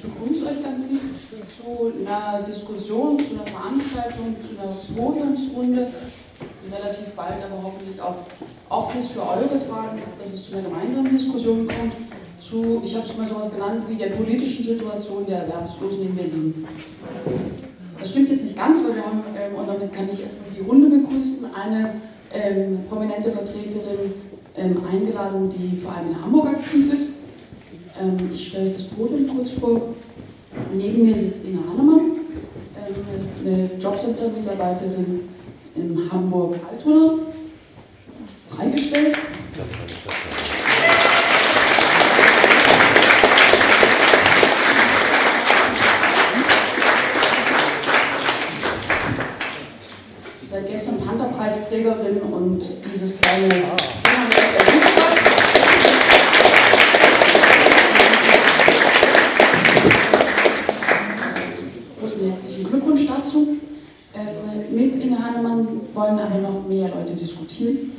[0.00, 5.86] ich begrüße euch ganz lieb zu einer Diskussion, zu einer Veranstaltung, zu einer Podiumsrunde,
[6.72, 8.16] relativ bald aber hoffentlich auch
[8.70, 11.92] offen ist für eure Fragen, dass es zu einer gemeinsamen Diskussion kommt,
[12.38, 16.66] zu, ich habe es mal sowas genannt, wie der politischen Situation der Erwerbslosen in Berlin.
[17.98, 20.62] Das stimmt jetzt nicht ganz, weil wir haben, ähm, und damit kann ich erstmal die
[20.62, 21.96] Runde begrüßen, eine
[22.32, 24.14] ähm, prominente Vertreterin
[24.56, 27.19] ähm, eingeladen, die vor allem in Hamburg aktiv ist.
[28.00, 29.94] Ähm, ich stelle das Podium kurz vor.
[30.74, 32.00] Neben mir sitzt Inga Hannemann,
[32.76, 35.28] ähm, eine Jobcenter-Mitarbeiterin
[35.76, 37.18] in Hamburg-Altona,
[38.48, 39.16] freigestellt.
[50.46, 52.60] Seit gestern Pantherpreisträgerin und
[52.92, 53.48] dieses kleine
[62.00, 63.56] Großen herzlichen Glückwunsch dazu.
[64.14, 67.92] Ähm, mit Inge Hahnemann wollen aber noch mehr Leute diskutieren.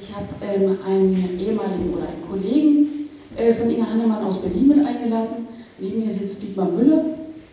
[0.00, 4.84] Ich habe ähm, einen ehemaligen oder einen Kollegen äh, von Inge Hannemann aus Berlin mit
[4.84, 5.46] eingeladen.
[5.78, 7.04] Neben mir sitzt Dietmar Müller.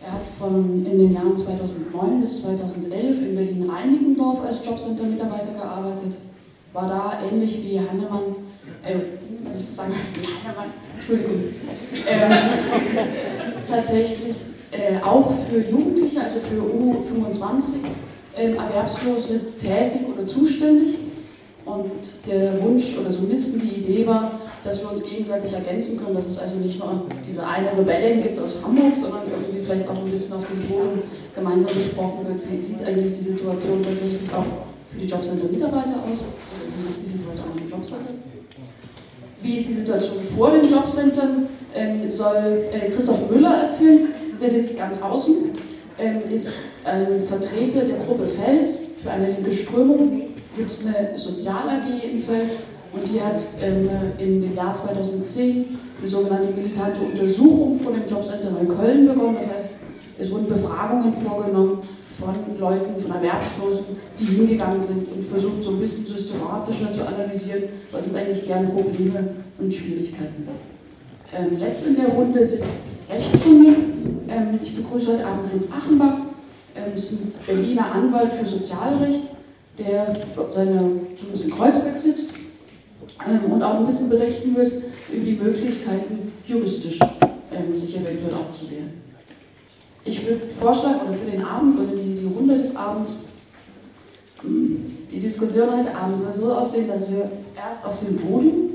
[0.03, 6.17] Er hat von in den Jahren 2009 bis 2011 in Berlin-Reinickendorf als Jobcenter-Mitarbeiter gearbeitet.
[6.73, 8.35] War da ähnlich wie Hannemann,
[8.83, 9.93] äh, kann ich das sagen?
[10.43, 11.43] Hannemann, Entschuldigung.
[12.07, 12.31] Ähm,
[13.67, 14.35] tatsächlich
[14.71, 17.75] äh, auch für Jugendliche, also für U25,
[18.37, 20.97] ähm, Erwerbslose tätig oder zuständig.
[21.75, 25.97] Und der Wunsch oder so ein bisschen die Idee war, dass wir uns gegenseitig ergänzen
[25.97, 29.87] können, dass es also nicht nur diese eine Rebellin gibt aus Hamburg, sondern irgendwie vielleicht
[29.89, 31.01] auch ein bisschen auf dem Boden
[31.35, 34.45] gemeinsam besprochen wird, wie sieht eigentlich die Situation tatsächlich auch
[34.89, 38.13] für die Jobcenter-Mitarbeiter aus, oder wie ist die Situation im Jobcenter?
[39.41, 41.47] Wie ist die Situation vor den Jobcentern?
[41.75, 44.07] Ähm, soll äh, Christoph Müller erzählen,
[44.41, 45.35] der sitzt ganz außen,
[45.99, 46.53] ähm, ist
[46.85, 50.21] ein Vertreter der Gruppe Fels für eine linke Strömung.
[50.55, 52.59] Gibt es eine Sozial-AG Fels
[52.93, 58.51] und die hat ähm, in dem Jahr 2010 eine sogenannte militante Untersuchung von dem Jobcenter
[58.51, 59.35] Neukölln begonnen.
[59.37, 59.71] Das heißt,
[60.17, 61.79] es wurden Befragungen vorgenommen
[62.17, 63.83] von Leuten, von Erwerbslosen,
[64.17, 68.69] die hingegangen sind und versucht, so ein bisschen systematischer zu analysieren, was sind eigentlich deren
[68.69, 70.47] Probleme und Schwierigkeiten.
[71.33, 73.75] Ähm, letzt in der Runde sitzt rechts von mir.
[74.29, 76.19] Ähm, ich begrüße heute Abend Jens Achenbach,
[76.75, 79.34] ähm, ist ein Berliner Anwalt für Sozialrecht,
[79.77, 80.15] der
[80.47, 82.27] seine, zumindest in Kreuzberg sitzt
[83.27, 84.71] ähm, und auch ein bisschen berichten wird
[85.11, 86.99] über die Möglichkeiten, juristisch
[87.51, 89.05] ähm, sich eventuell aufzuwehren.
[90.03, 93.25] Ich würde vorschlagen, also für den Abend oder die, die Runde des Abends,
[94.41, 98.69] hm, die Diskussion heute Abend soll so aussehen, dass wir erst auf dem Boden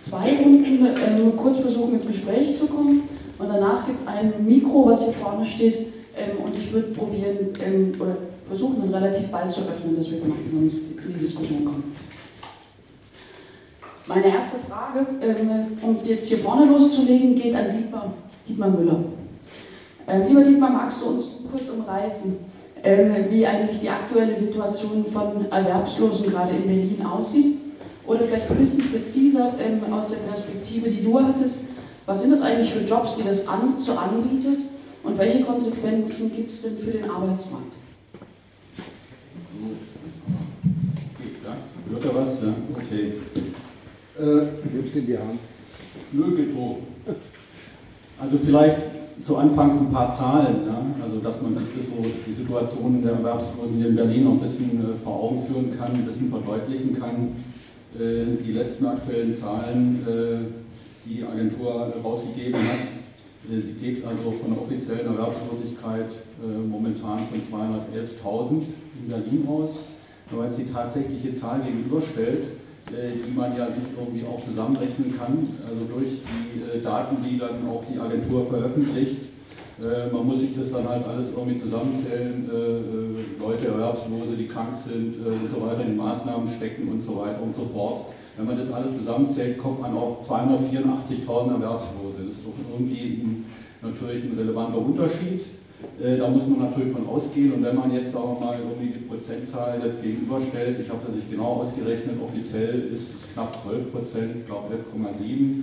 [0.00, 3.02] zwei Runden äh, kurz versuchen, ins Gespräch zu kommen
[3.38, 7.48] und danach gibt es ein Mikro, was hier vorne steht ähm, und ich würde probieren
[7.64, 8.16] ähm, oder
[8.52, 11.96] versuchen, dann relativ bald zu öffnen, dass wir gemeinsam in die Diskussion kommen.
[14.06, 18.12] Meine erste Frage, ähm, um jetzt hier vorne loszulegen, geht an Dietmar,
[18.46, 19.04] Dietmar Müller.
[20.06, 22.36] Ähm, lieber Dietmar, magst du uns kurz umreißen,
[22.82, 27.58] ähm, wie eigentlich die aktuelle Situation von Erwerbslosen gerade in Berlin aussieht?
[28.06, 29.52] Oder vielleicht ein bisschen präziser
[29.92, 31.58] aus der Perspektive, die du hattest.
[32.04, 34.58] Was sind das eigentlich für Jobs, die das an, so anbietet?
[35.04, 37.81] Und welche Konsequenzen gibt es denn für den Arbeitsmarkt?
[41.90, 42.42] Hört er was?
[42.42, 43.12] Ja, okay.
[44.18, 45.38] Äh, Gib's in die Hand.
[46.12, 46.78] Nö, geht so.
[48.18, 48.76] Also vielleicht
[49.24, 51.04] zu Anfangs ein paar Zahlen, ja?
[51.04, 54.80] also dass man sich so die Situation der Erwerbslosen hier in Berlin noch ein bisschen
[54.80, 57.32] äh, vor Augen führen kann, ein bisschen verdeutlichen kann.
[57.94, 60.38] Äh, die letzten aktuellen Zahlen, äh,
[61.04, 66.10] die die Agentur rausgegeben hat, äh, sie geht also von der offiziellen Erwerbslosigkeit
[66.68, 68.62] momentan von 211.000
[69.02, 69.70] in Berlin aus.
[70.30, 72.44] Wenn man jetzt die tatsächliche Zahl gegenüberstellt,
[72.88, 77.38] äh, die man ja sich irgendwie auch zusammenrechnen kann, also durch die äh, Daten, die
[77.38, 79.30] dann auch die Agentur veröffentlicht.
[79.80, 82.48] Äh, man muss sich das dann halt alles irgendwie zusammenzählen,
[83.40, 87.54] Leute, Erwerbslose, die krank sind und so weiter, in Maßnahmen stecken und so weiter und
[87.54, 88.06] so fort.
[88.36, 92.18] Wenn man das alles zusammenzählt, kommt man auf 284.000 Erwerbslose.
[92.26, 93.44] Das ist doch irgendwie ein,
[93.82, 95.42] natürlich ein relevanter Unterschied.
[96.02, 99.04] Äh, da muss man natürlich von ausgehen und wenn man jetzt sagen mal irgendwie die
[99.04, 104.36] Prozentzahl jetzt gegenüberstellt, ich habe das nicht genau ausgerechnet, offiziell ist es knapp 12 Prozent,
[104.40, 105.62] ich glaube 11,7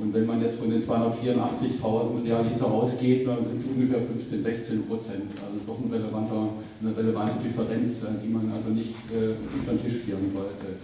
[0.00, 4.86] und wenn man jetzt von den 284.000 Realiter ausgeht, dann sind es ungefähr 15, 16
[4.86, 5.28] Prozent.
[5.44, 9.84] Also ist doch ein eine relevante Differenz, äh, die man also nicht äh, unter den
[9.84, 10.78] Tisch kehren wollte.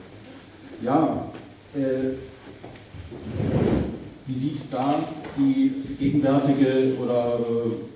[0.83, 1.31] Ja,
[1.75, 2.17] äh,
[4.27, 4.97] wie sieht da
[5.39, 7.96] die gegenwärtige oder äh,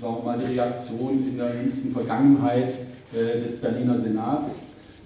[0.00, 2.72] sagen wir mal die Reaktion in der jüngsten Vergangenheit
[3.12, 4.50] äh, des Berliner Senats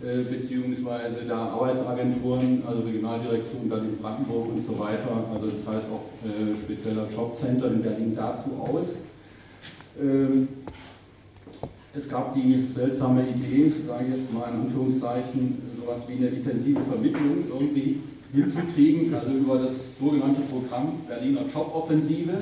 [0.03, 6.57] äh, beziehungsweise der Arbeitsagenturen, also Regionaldirektion Berlin-Brandenburg und so weiter, also das heißt auch äh,
[6.57, 8.87] spezieller Jobcenter in Berlin dazu aus.
[10.01, 10.49] Ähm,
[11.97, 16.81] es gab die seltsame Idee, sage ich jetzt mal in Anführungszeichen, sowas wie eine intensive
[16.81, 18.01] Vermittlung irgendwie
[18.33, 22.33] hinzukriegen, also über das sogenannte Programm Berliner Joboffensive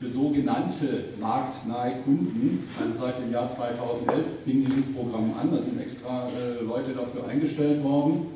[0.00, 2.66] für sogenannte marktnahe Kunden.
[2.80, 7.28] Also seit dem Jahr 2011 fing dieses Programm an, da sind extra äh, Leute dafür
[7.28, 8.28] eingestellt worden,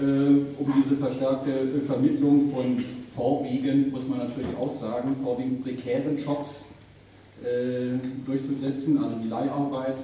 [0.00, 2.82] äh, um diese verstärkte äh, Vermittlung von
[3.14, 6.64] vorwiegend, muss man natürlich auch sagen, vorwiegend prekären Jobs
[7.44, 9.96] äh, durchzusetzen, also die Leiharbeit,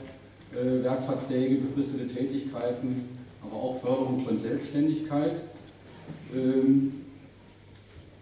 [0.53, 3.09] äh, Werkverträge, befristete Tätigkeiten,
[3.43, 5.37] aber auch Förderung von Selbstständigkeit.
[6.35, 6.98] Ähm,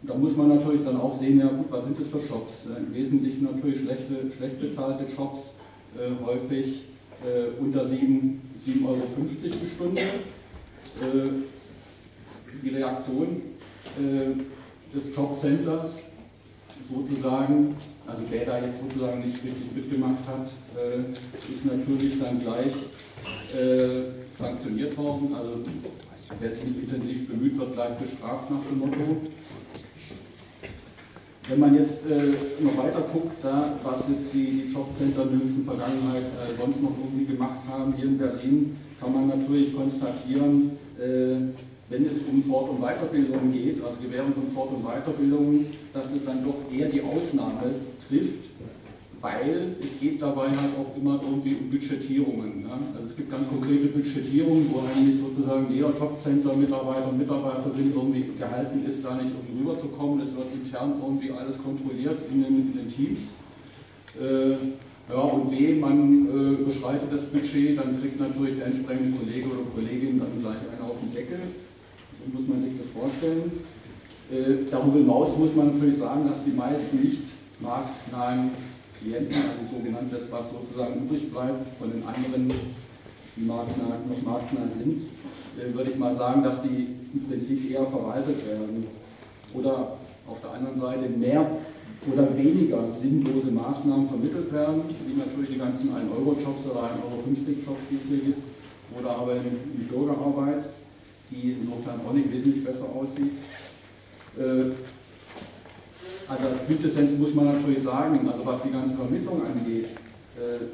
[0.07, 2.67] da muss man natürlich dann auch sehen, ja gut, was sind das für Jobs?
[2.67, 5.55] Im Wesentlichen natürlich schlechte, schlecht bezahlte Jobs,
[5.97, 6.85] äh, häufig
[7.25, 9.03] äh, unter 7,50 Euro
[9.43, 10.01] die Stunde.
[10.01, 11.31] Äh,
[12.63, 13.43] die Reaktion
[14.93, 15.91] des Jobcenters
[16.91, 17.77] sozusagen
[18.07, 20.49] also wer da jetzt sozusagen nicht richtig mitgemacht hat,
[20.79, 21.11] äh,
[21.53, 22.73] ist natürlich dann gleich
[23.53, 25.35] äh, sanktioniert worden.
[25.35, 25.63] Also
[26.39, 29.23] wer sich nicht intensiv bemüht, wird gleich bestraft nach dem Motto.
[31.49, 35.39] Wenn man jetzt äh, noch weiter guckt, da, was jetzt die, die Jobcenter in der
[35.39, 40.73] jüngsten Vergangenheit äh, sonst noch irgendwie gemacht haben hier in Berlin, kann man natürlich konstatieren,
[40.99, 41.55] äh,
[41.89, 46.25] wenn es um Fort- und Weiterbildung geht, also Gewährung von Fort- und Weiterbildung, dass es
[46.27, 47.79] dann doch eher die Ausnahme
[48.09, 48.56] trifft,
[49.21, 52.63] weil es geht dabei halt auch immer irgendwie um Budgetierungen.
[52.63, 52.73] Ne?
[52.95, 58.85] Also es gibt ganz konkrete Budgetierungen, wo eigentlich sozusagen jeder Jobcenter-Mitarbeiter und Mitarbeiterin irgendwie gehalten
[58.87, 60.21] ist, da nicht irgendwie rüberzukommen.
[60.21, 63.35] Es wird intern irgendwie alles kontrolliert in den, in den Teams.
[64.21, 64.77] Äh,
[65.09, 69.63] ja, und weh, man äh, beschreitet das Budget, dann kriegt natürlich der entsprechende Kollege oder
[69.73, 71.39] Kollegin dann gleich einen auf den Deckel.
[72.19, 73.53] So muss man sich das vorstellen.
[74.31, 77.23] Äh, darüber hinaus muss man natürlich sagen, dass die meisten nicht
[77.61, 78.51] marktnahen
[79.01, 82.51] Klienten, also sogenanntes, was sozusagen übrig bleibt von den anderen,
[83.37, 85.03] die marktnah, noch marktnah sind,
[85.59, 88.87] äh, würde ich mal sagen, dass die im Prinzip eher verwaltet werden.
[89.55, 89.97] Oder
[90.27, 91.47] auf der anderen Seite mehr
[92.11, 98.09] oder weniger sinnlose Maßnahmen vermittelt werden, wie natürlich die ganzen 1-Euro-Jobs oder 1-Euro-50-Jobs, die es
[98.09, 98.43] hier gibt,
[98.99, 100.65] oder aber in Bürgerarbeit,
[101.31, 103.33] die insofern auch nicht wesentlich besser aussieht.
[106.29, 109.95] Also als Quintessenz muss man natürlich sagen, also was die ganze Vermittlung angeht,
[110.35, 110.67] äh,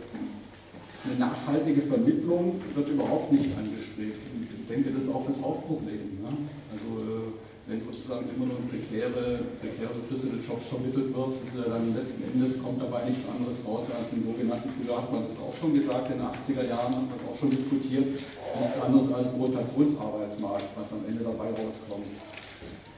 [1.05, 4.17] eine nachhaltige Vermittlung wird überhaupt nicht angestrebt.
[4.33, 6.23] Ich denke, das ist auch das Hauptproblem.
[6.23, 6.31] Ne?
[6.73, 11.95] Also äh, wenn sozusagen immer nur prekäre, prekäre befristete Jobs vermittelt wird, ist ja dann
[11.95, 15.55] letzten Endes kommt dabei nichts anderes raus als den sogenannten, früher hat man das auch
[15.55, 19.29] schon gesagt, in den 80er Jahren hat man das auch schon diskutiert, nichts anderes als
[19.31, 22.11] Rotationsarbeitsmarkt, was am Ende dabei rauskommt.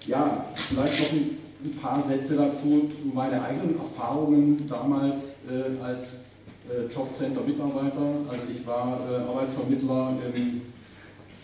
[0.06, 6.00] Ja, vielleicht noch ein ein paar Sätze dazu, meine eigenen Erfahrungen damals äh, als
[6.68, 8.06] äh, Jobcenter-Mitarbeiter.
[8.28, 10.60] Also ich war äh, Arbeitsvermittler im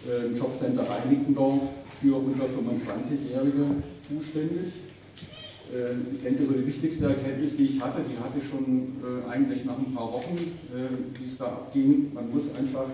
[0.07, 1.63] äh, Jobcenter Reinickendorf
[2.01, 4.73] für unter 25-Jährige zuständig.
[5.73, 9.31] Äh, ich denke, so die wichtigste Erkenntnis, die ich hatte, die hatte ich schon äh,
[9.31, 12.13] eigentlich nach ein paar Wochen, wie es da abging.
[12.13, 12.87] Man muss einfach,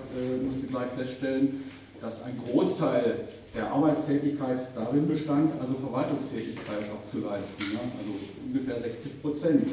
[0.47, 1.65] musste gleich feststellen,
[2.01, 7.73] dass ein Großteil der Arbeitstätigkeit darin bestand, also Verwaltungstätigkeit abzuleisten.
[7.73, 7.81] Ja?
[7.97, 8.13] Also
[8.45, 9.67] ungefähr 60 Prozent,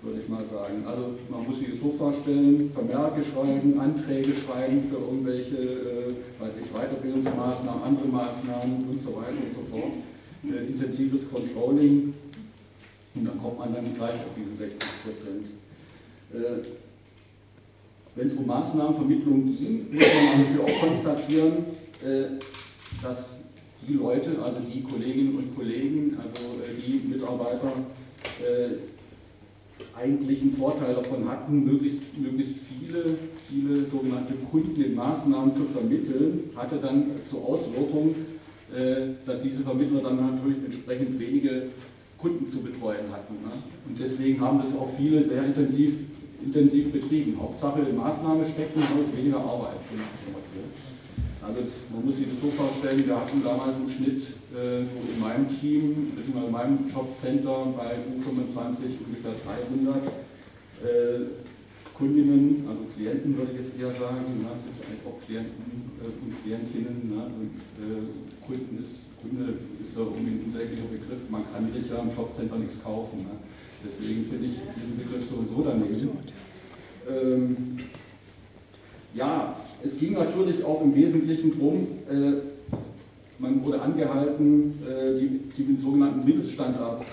[0.00, 0.82] würde ich mal sagen.
[0.88, 6.52] Also man muss sich das so vorstellen, Vermerke schreiben, Anträge schreiben für irgendwelche, äh, weiß
[6.64, 9.92] ich, Weiterbildungsmaßnahmen, andere Maßnahmen und so weiter und so fort.
[10.42, 12.14] Äh, intensives Controlling
[13.14, 15.46] und dann kommt man dann gleich auf diese 60 Prozent.
[16.32, 16.66] Äh,
[18.16, 21.52] Wenn es um Maßnahmenvermittlung ging, muss man natürlich auch konstatieren,
[22.02, 22.40] äh,
[23.02, 23.18] dass
[23.86, 27.72] die Leute, also die Kolleginnen und Kollegen, also äh, die Mitarbeiter,
[28.40, 28.76] äh,
[29.96, 33.16] eigentlich einen Vorteil davon hatten, möglichst, möglichst viele,
[33.48, 38.14] viele sogenannte Kunden in Maßnahmen zu vermitteln, hatte dann zur Auswirkung,
[38.74, 41.68] äh, dass diese Vermittler dann natürlich entsprechend wenige
[42.18, 43.34] Kunden zu betreuen hatten.
[43.42, 43.52] Ne?
[43.88, 45.94] Und deswegen haben das auch viele sehr intensiv,
[46.44, 47.38] intensiv betrieben.
[47.40, 48.82] Hauptsache in Maßnahme stecken,
[49.16, 49.78] weniger Arbeit.
[51.42, 51.60] Also
[51.92, 55.48] man muss sich das so vorstellen, wir hatten damals im Schnitt äh, so in meinem
[55.48, 59.96] Team, beziehungsweise in meinem Jobcenter bei U25 ungefähr 300
[60.84, 61.40] äh,
[61.96, 66.12] Kundinnen, also Klienten würde ich jetzt eher sagen, ne, das sind eigentlich auch Klienten äh,
[66.12, 71.44] und Klientinnen, ne, und, äh, Jobkunden ist, Kunde ist ja irgendwie ein säglicher Begriff, man
[71.52, 73.18] kann sich ja im Jobcenter nichts kaufen.
[73.18, 73.38] Ne?
[73.84, 76.10] Deswegen finde ich diesen Begriff sowieso daneben.
[77.08, 77.78] Ähm,
[79.14, 82.40] ja, es ging natürlich auch im Wesentlichen darum, äh,
[83.38, 87.04] man wurde angehalten, äh, die, die sogenannten Mindeststandards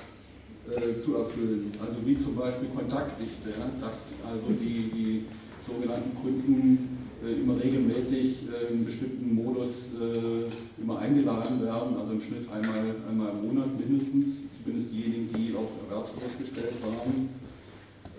[0.70, 1.72] äh, zu erfüllen.
[1.80, 3.96] Also wie zum Beispiel Kontaktdichte, ja, dass
[4.26, 5.26] also die, die
[5.66, 9.70] sogenannten Kunden immer regelmäßig äh, in bestimmten Modus
[10.00, 15.56] äh, immer eingeladen werden, also im Schnitt einmal, einmal im Monat mindestens, zumindest diejenigen, die
[15.56, 17.30] auf erwerbslos gestellt waren.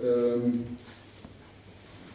[0.02, 0.64] Ähm,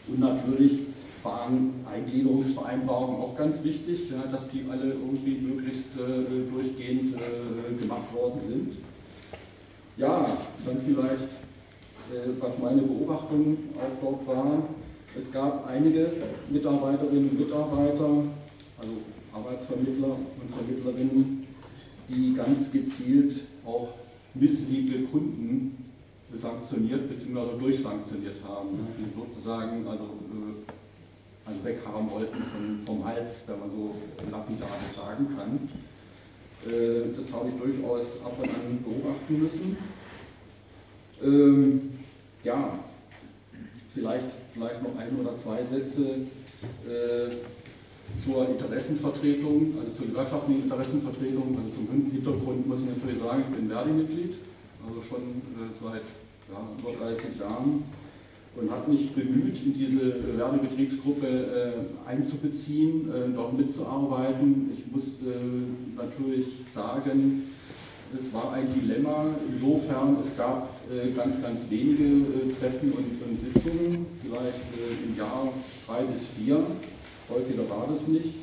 [0.08, 0.80] und natürlich
[1.24, 8.14] waren Eingliederungsvereinbarungen auch ganz wichtig, ja, dass die alle irgendwie möglichst äh, durchgehend äh, gemacht
[8.14, 8.78] worden sind.
[9.98, 10.26] Ja,
[10.66, 11.24] dann vielleicht,
[12.12, 14.64] äh, was meine Beobachtung auch dort war,
[15.18, 16.12] es gab einige
[16.50, 18.10] Mitarbeiterinnen und Mitarbeiter,
[18.78, 18.94] also
[19.32, 21.48] Arbeitsvermittler und Vermittlerinnen,
[22.10, 23.90] die ganz gezielt auch
[24.34, 25.78] missliebige Kunden
[26.36, 27.60] sanktioniert bzw.
[27.60, 30.23] durchsanktioniert haben, die sozusagen also
[31.46, 33.96] also weghaben wollten vom, vom Hals, wenn man so
[34.32, 35.70] lapidar sagen kann.
[36.66, 39.78] Äh, das habe ich durchaus ab und an beobachten müssen.
[41.22, 41.92] Ähm,
[42.44, 42.80] ja,
[43.94, 46.28] vielleicht, vielleicht noch ein oder zwei Sätze
[46.88, 47.36] äh,
[48.24, 51.58] zur Interessenvertretung, also zur wirtschaftlichen Interessenvertretung.
[51.58, 54.36] Also zum Hintergrund muss ich natürlich sagen, ich bin Verdi-Mitglied,
[54.88, 56.04] also schon äh, seit
[56.52, 57.84] ja, über 30 Jahren
[58.56, 64.72] und habe mich bemüht, in diese Werbebetriebsgruppe äh, einzubeziehen, äh, dort mitzuarbeiten.
[64.78, 67.44] Ich muss äh, natürlich sagen,
[68.16, 69.26] es war ein Dilemma.
[69.52, 75.18] Insofern, es gab äh, ganz, ganz wenige äh, Treffen und, und, Sitzungen, vielleicht äh, im
[75.18, 75.52] Jahr
[75.88, 76.64] drei bis vier.
[77.30, 78.36] Häufiger war das nicht.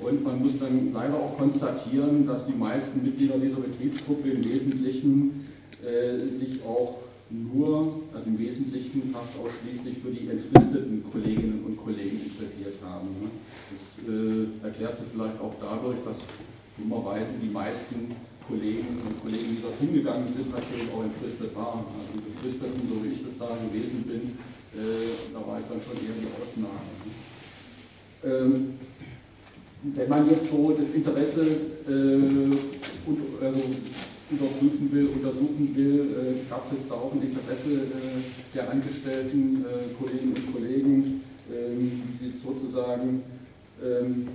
[0.00, 5.46] Und man muss dann leider auch konstatieren, dass die meisten Mitglieder dieser Betriebsgruppe im Wesentlichen
[6.38, 6.96] sich auch
[7.30, 13.08] nur, also im Wesentlichen fast ausschließlich für die entfristeten Kolleginnen und Kollegen interessiert haben.
[13.22, 13.30] Ne?
[13.70, 16.16] Das äh, erklärt sich vielleicht auch dadurch, dass
[16.76, 18.14] dummerweise die meisten
[18.46, 21.86] Kollegen und Kollegen, die dort hingegangen sind, natürlich auch entfristet waren.
[21.94, 24.34] Also die Befristeten, so wie ich das da gewesen bin,
[24.74, 26.90] äh, da war ich dann schon eher die Ausnahme.
[26.98, 27.14] Ne?
[28.26, 28.74] Ähm,
[29.82, 31.46] wenn man jetzt so das Interesse
[31.88, 32.14] äh,
[33.06, 33.60] und, also
[34.30, 39.64] überprüfen will, untersuchen will, äh, gab es jetzt da auch ein Interesse äh, der angestellten
[39.64, 43.22] äh, Kolleginnen und Kollegen, ähm, die sozusagen
[43.82, 44.28] ähm,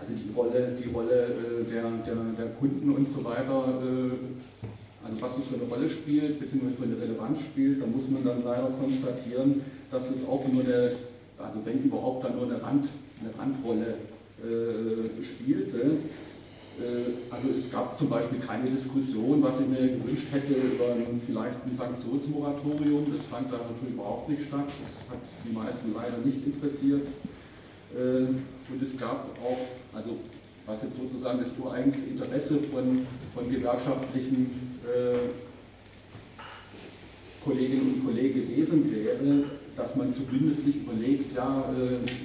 [0.00, 5.22] also die Rolle, die Rolle äh, der, der, der Kunden und so weiter, äh, also
[5.22, 8.44] was es für eine Rolle spielt, beziehungsweise für eine Relevanz spielt, da muss man dann
[8.44, 10.90] leider konstatieren, dass es auch nur eine,
[11.38, 12.88] also wenn überhaupt dann nur eine, Rand,
[13.20, 13.94] eine Randrolle
[14.40, 15.98] äh, spielte.
[16.78, 20.96] Äh, also es gab zum Beispiel keine Diskussion, was ich mir gewünscht hätte über
[21.26, 23.04] vielleicht ein Sanktionsmoratorium.
[23.12, 24.66] Das fand da natürlich überhaupt nicht statt.
[24.66, 27.06] Das hat die meisten leider nicht interessiert.
[27.94, 30.16] Äh, und es gab auch, also
[30.66, 35.30] was jetzt sozusagen das ureigenste Interesse von, von gewerkschaftlichen äh,
[37.44, 41.64] Kolleginnen und Kollegen gewesen wäre, dass man zumindest sich überlegt, ja,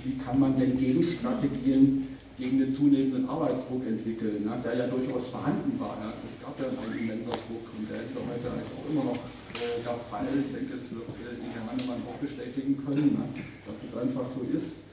[0.03, 5.79] wie kann man denn Gegenstrategien gegen den zunehmenden Arbeitsdruck entwickeln, ne, der ja durchaus vorhanden
[5.79, 5.95] war.
[6.03, 6.13] Ja.
[6.19, 9.19] Es gab ja einen immenser Druck und der ist ja heute eigentlich auch immer noch
[9.55, 10.27] äh, der Fall.
[10.35, 13.23] Ich denke, es wird äh, Inge Hannemann auch bestätigen können, ne,
[13.63, 14.83] dass es einfach so ist.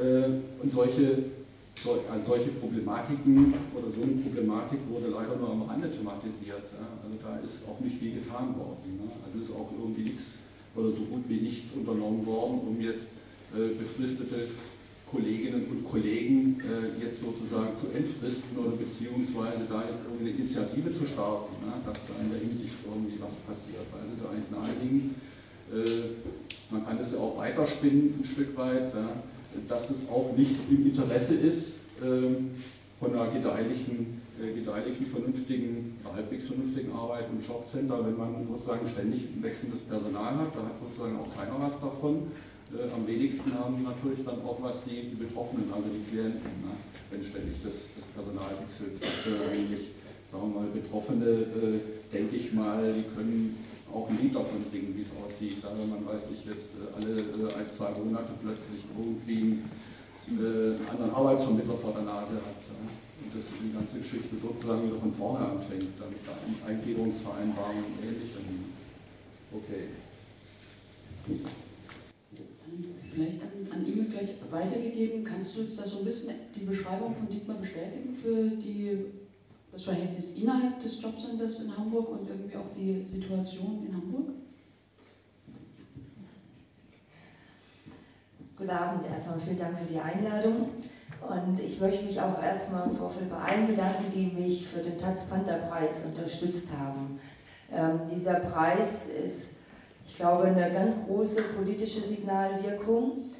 [0.00, 1.28] Äh, und solche,
[1.76, 6.72] so, also solche Problematiken oder so eine Problematik wurde leider nur am Rande thematisiert.
[6.72, 8.96] Also da ist auch nicht viel getan worden.
[8.96, 9.12] Ne.
[9.28, 10.40] Also ist auch irgendwie nichts
[10.74, 13.12] oder so gut wie nichts unternommen worden, um jetzt
[13.52, 14.48] äh, befristete
[15.10, 21.06] Kolleginnen und Kollegen äh, jetzt sozusagen zu entfristen oder beziehungsweise da jetzt irgendeine Initiative zu
[21.06, 23.88] starten, ne, dass da in der Hinsicht irgendwie was passiert.
[23.88, 25.16] Weil es ist eigentlich naheliegend,
[25.72, 26.12] äh,
[26.70, 29.08] man kann es ja auch weiterspinnen ein Stück weit, ja,
[29.66, 32.36] dass es auch nicht im Interesse ist äh,
[33.00, 39.24] von einer gedeihlichen, äh, gedeihlichen, vernünftigen, halbwegs vernünftigen Arbeit im Jobcenter, wenn man sozusagen ständig
[39.40, 42.28] wechselndes Personal hat, da hat sozusagen auch keiner was davon
[42.74, 46.76] äh, am wenigsten haben natürlich dann auch was die, die Betroffenen, also die Klienten, ne?
[47.10, 49.00] wenn ständig das, das Personal wechselt.
[49.00, 49.96] Also eigentlich,
[50.30, 51.80] sagen wir mal, Betroffene, äh,
[52.12, 55.64] denke ich mal, die können auch ein Lied davon singen, wie es aussieht.
[55.64, 59.64] Da wenn man, weiß ich, jetzt äh, alle äh, ein, zwei Monate plötzlich irgendwie
[60.28, 62.60] äh, einen anderen Arbeitsvermittler vor der Nase hat.
[62.68, 62.84] Ja?
[62.84, 66.36] Und das die ganze Geschichte sozusagen wieder von vorne anfängt, damit da
[66.68, 68.76] Eingliederungsvereinbarungen und ähnlichem.
[69.48, 69.88] Okay
[73.18, 75.24] vielleicht an, an ihm gleich weitergegeben.
[75.24, 79.06] Kannst du das so ein bisschen die Beschreibung von Dietmar bestätigen für die,
[79.72, 84.30] das Verhältnis innerhalb des Jobcenters in Hamburg und irgendwie auch die Situation in Hamburg?
[88.56, 90.70] Guten Abend, erstmal vielen Dank für die Einladung.
[91.20, 94.96] Und ich möchte mich auch erstmal im Vorfeld bei allen bedanken, die mich für den
[94.98, 97.18] Taz Panther Preis unterstützt haben.
[97.72, 99.57] Ähm, dieser Preis ist,
[100.08, 103.30] ich glaube, eine ganz große politische Signalwirkung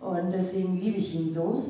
[0.00, 1.64] und deswegen liebe ich ihn so.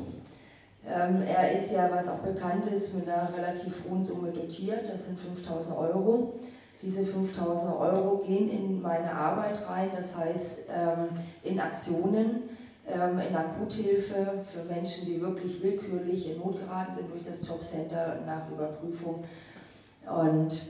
[0.85, 5.05] Ähm, er ist ja, was auch bekannt ist, mit einer relativ hohen Summe dotiert, das
[5.05, 6.33] sind 5000 Euro.
[6.81, 11.09] Diese 5000 Euro gehen in meine Arbeit rein, das heißt ähm,
[11.43, 12.49] in Aktionen
[12.85, 18.19] ähm, in Akuthilfe für Menschen, die wirklich willkürlich in Not geraten sind durch das Jobcenter
[18.25, 19.23] nach Überprüfung.
[20.05, 20.61] Und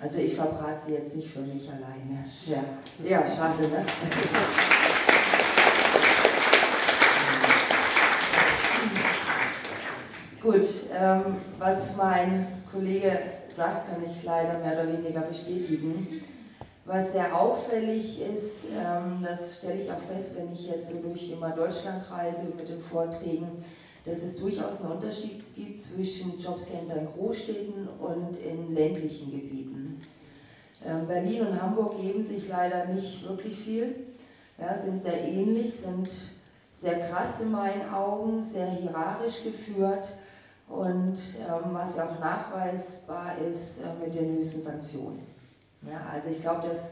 [0.00, 2.24] also ich verbrate sie jetzt nicht für mich alleine.
[2.46, 2.64] Ja,
[3.04, 3.84] ja schade, ne?
[10.42, 13.18] Gut, ähm, was mein Kollege
[13.56, 16.22] sagt, kann ich leider mehr oder weniger bestätigen.
[16.84, 21.32] Was sehr auffällig ist, ähm, das stelle ich auch fest, wenn ich jetzt so durch
[21.32, 23.48] immer Deutschland reise mit den Vorträgen,
[24.06, 30.00] dass es durchaus einen Unterschied gibt zwischen Jobcenter in Großstädten und in ländlichen Gebieten.
[30.84, 33.94] Ähm, Berlin und Hamburg geben sich leider nicht wirklich viel,
[34.58, 36.08] ja, sind sehr ähnlich, sind
[36.74, 40.16] sehr krass in meinen Augen, sehr hierarchisch geführt
[40.68, 45.20] und ähm, was ja auch nachweisbar ist äh, mit den höchsten Sanktionen.
[45.82, 46.90] Ja, also ich glaube, das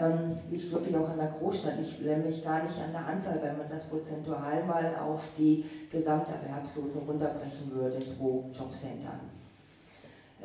[0.00, 3.56] ähm, liegt wirklich auch an der Großstadt, liegt nämlich gar nicht an der Anzahl, wenn
[3.56, 9.20] man das prozentual mal auf die Gesamterwerbslosen runterbrechen würde pro Jobcenter.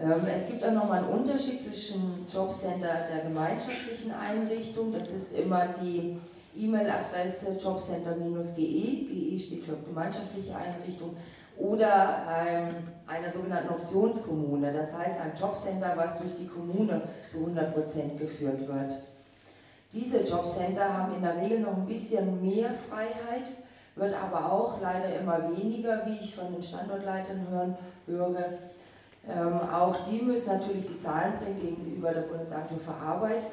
[0.02, 5.70] Ähm, es gibt auch nochmal einen Unterschied zwischen Jobcenter der gemeinschaftlichen Einrichtung, das ist immer
[5.82, 6.18] die
[6.56, 11.16] E-Mail-Adresse jobcenter-ge, GE steht für gemeinschaftliche Einrichtung,
[11.58, 12.76] oder ähm,
[13.06, 18.94] einer sogenannten Optionskommune, das heißt ein Jobcenter, was durch die Kommune zu 100% geführt wird.
[19.92, 23.46] Diese Jobcenter haben in der Regel noch ein bisschen mehr Freiheit,
[23.96, 28.44] wird aber auch leider immer weniger, wie ich von den Standortleitern hören, höre.
[29.28, 33.46] Ähm, auch die müssen natürlich die Zahlen bringen gegenüber der Bundesagentur für Arbeit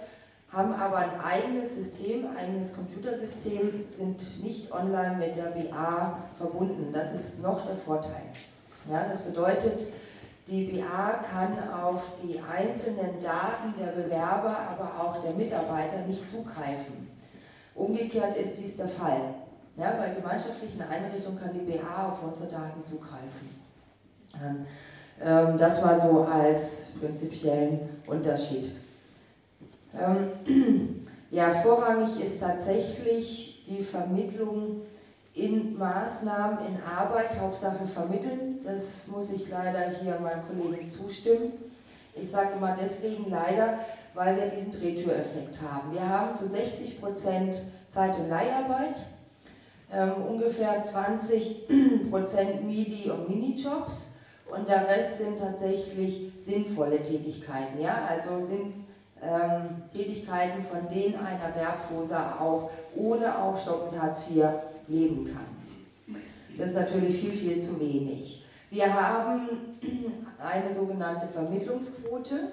[0.52, 6.92] haben aber ein eigenes System, ein eigenes Computersystem, sind nicht online mit der BA verbunden.
[6.92, 8.22] Das ist noch der Vorteil.
[8.90, 9.87] Ja, das bedeutet,
[10.48, 17.09] die BA kann auf die einzelnen Daten der Bewerber, aber auch der Mitarbeiter nicht zugreifen.
[17.74, 19.35] Umgekehrt ist dies der Fall.
[19.76, 23.61] Ja, bei gemeinschaftlichen Einrichtungen kann die BA auf unsere Daten zugreifen.
[24.42, 24.66] Ähm,
[25.20, 28.72] ähm, das war so als prinzipiellen Unterschied.
[29.98, 34.82] Ähm, ja, vorrangig ist tatsächlich die Vermittlung
[35.37, 38.61] in Maßnahmen, in Arbeit, Hauptsache vermitteln.
[38.64, 41.53] Das muss ich leider hier meinem Kollegen zustimmen.
[42.14, 43.79] Ich sage immer deswegen leider,
[44.14, 45.92] weil wir diesen Drehtüreffekt haben.
[45.92, 49.03] Wir haben zu 60 Prozent Zeit- und Leiharbeit,
[49.92, 51.68] ähm, ungefähr 20
[52.11, 54.12] Prozent MIDI- und Minijobs
[54.51, 57.79] und der Rest sind tatsächlich sinnvolle Tätigkeiten.
[57.79, 58.09] Ja?
[58.09, 58.86] Also sind
[59.22, 64.44] ähm, Tätigkeiten, von denen ein Erwerbsloser auch ohne Aufstockend Hartz IV
[64.88, 66.20] leben kann.
[66.57, 68.44] Das ist natürlich viel, viel zu wenig.
[68.70, 69.48] Wir haben
[70.38, 72.52] eine sogenannte Vermittlungsquote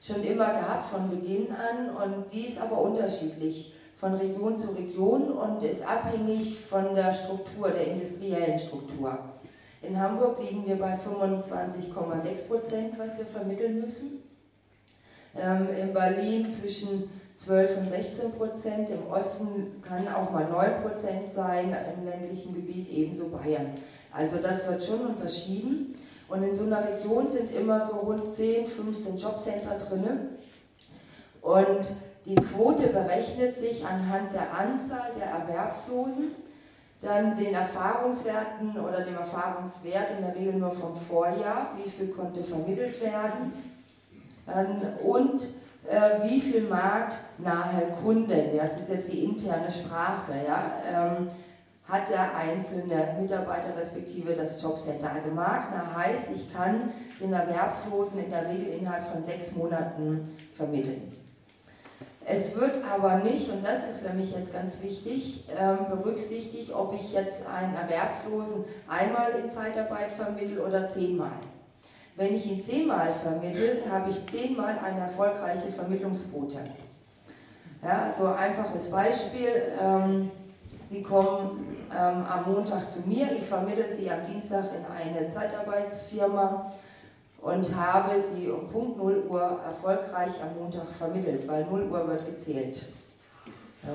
[0.00, 5.30] schon immer gehabt von Beginn an und die ist aber unterschiedlich von Region zu Region
[5.30, 9.18] und ist abhängig von der Struktur, der industriellen Struktur.
[9.82, 14.25] In Hamburg liegen wir bei 25,6 Prozent, was wir vermitteln müssen
[15.40, 21.30] ähm, in Berlin zwischen 12 und 16 Prozent, im Osten kann auch mal 9 Prozent
[21.30, 23.74] sein, im ländlichen Gebiet ebenso Bayern.
[24.10, 25.94] Also das wird schon unterschieden.
[26.28, 30.02] Und in so einer Region sind immer so rund 10, 15 Jobcenter drin.
[31.42, 31.92] Und
[32.24, 36.32] die Quote berechnet sich anhand der Anzahl der Erwerbslosen,
[37.00, 42.42] dann den Erfahrungswerten oder dem Erfahrungswert in der Regel nur vom Vorjahr, wie viel konnte
[42.42, 43.52] vermittelt werden
[45.02, 45.42] und
[45.88, 51.28] äh, wie viel marktnahe Kunden, das ist jetzt die interne Sprache, ja, ähm,
[51.88, 55.12] hat der einzelne Mitarbeiter respektive das Jobcenter.
[55.12, 61.12] Also marktnah heißt, ich kann den Erwerbslosen in der Regel innerhalb von sechs Monaten vermitteln.
[62.28, 66.92] Es wird aber nicht, und das ist für mich jetzt ganz wichtig, ähm, berücksichtigt, ob
[66.92, 71.30] ich jetzt einen Erwerbslosen einmal in Zeitarbeit vermittle oder zehnmal.
[72.16, 76.56] Wenn ich ihn zehnmal vermittle, habe ich zehnmal eine erfolgreiche Vermittlungsquote.
[77.82, 79.72] Ja, so ein einfaches Beispiel.
[79.80, 80.30] Ähm,
[80.88, 86.72] Sie kommen ähm, am Montag zu mir, ich vermittle Sie am Dienstag in eine Zeitarbeitsfirma
[87.42, 92.24] und habe Sie um Punkt 0 Uhr erfolgreich am Montag vermittelt, weil 0 Uhr wird
[92.24, 92.86] gezählt.
[93.82, 93.90] Ja.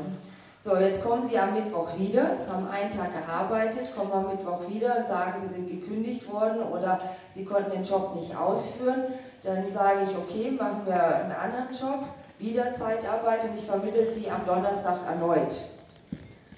[0.63, 4.97] So, jetzt kommen Sie am Mittwoch wieder, haben einen Tag gearbeitet, kommen am Mittwoch wieder
[4.97, 6.99] und sagen, Sie sind gekündigt worden oder
[7.33, 9.05] Sie konnten den Job nicht ausführen.
[9.41, 14.29] Dann sage ich, okay, machen wir einen anderen Job, wieder Zeitarbeit und ich vermittle Sie
[14.29, 15.55] am Donnerstag erneut.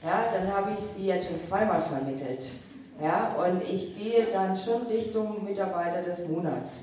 [0.04, 2.44] Ja, dann habe ich Sie jetzt schon zweimal vermittelt.
[3.02, 6.82] Ja, und ich gehe dann schon Richtung Mitarbeiter des Monats.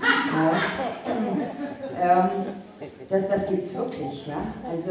[0.00, 0.52] Ja.
[2.00, 2.30] Ähm,
[3.08, 4.26] das das gibt es wirklich.
[4.26, 4.38] Ja?
[4.68, 4.90] Also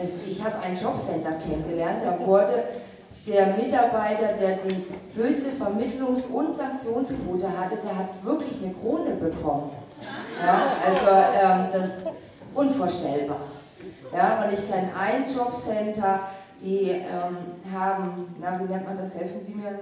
[0.00, 2.64] es, ich habe ein Jobcenter kennengelernt, da wurde
[3.26, 9.70] der Mitarbeiter, der die höchste Vermittlungs- und Sanktionsquote hatte, der hat wirklich eine Krone bekommen.
[10.44, 10.72] Ja?
[10.86, 12.20] Also ähm, das ist
[12.54, 13.40] unvorstellbar.
[14.14, 14.44] Ja?
[14.44, 16.20] Und ich kenne ein Jobcenter,
[16.60, 17.36] die ähm,
[17.74, 19.78] haben, na, wie nennt man das, helfen Sie mir?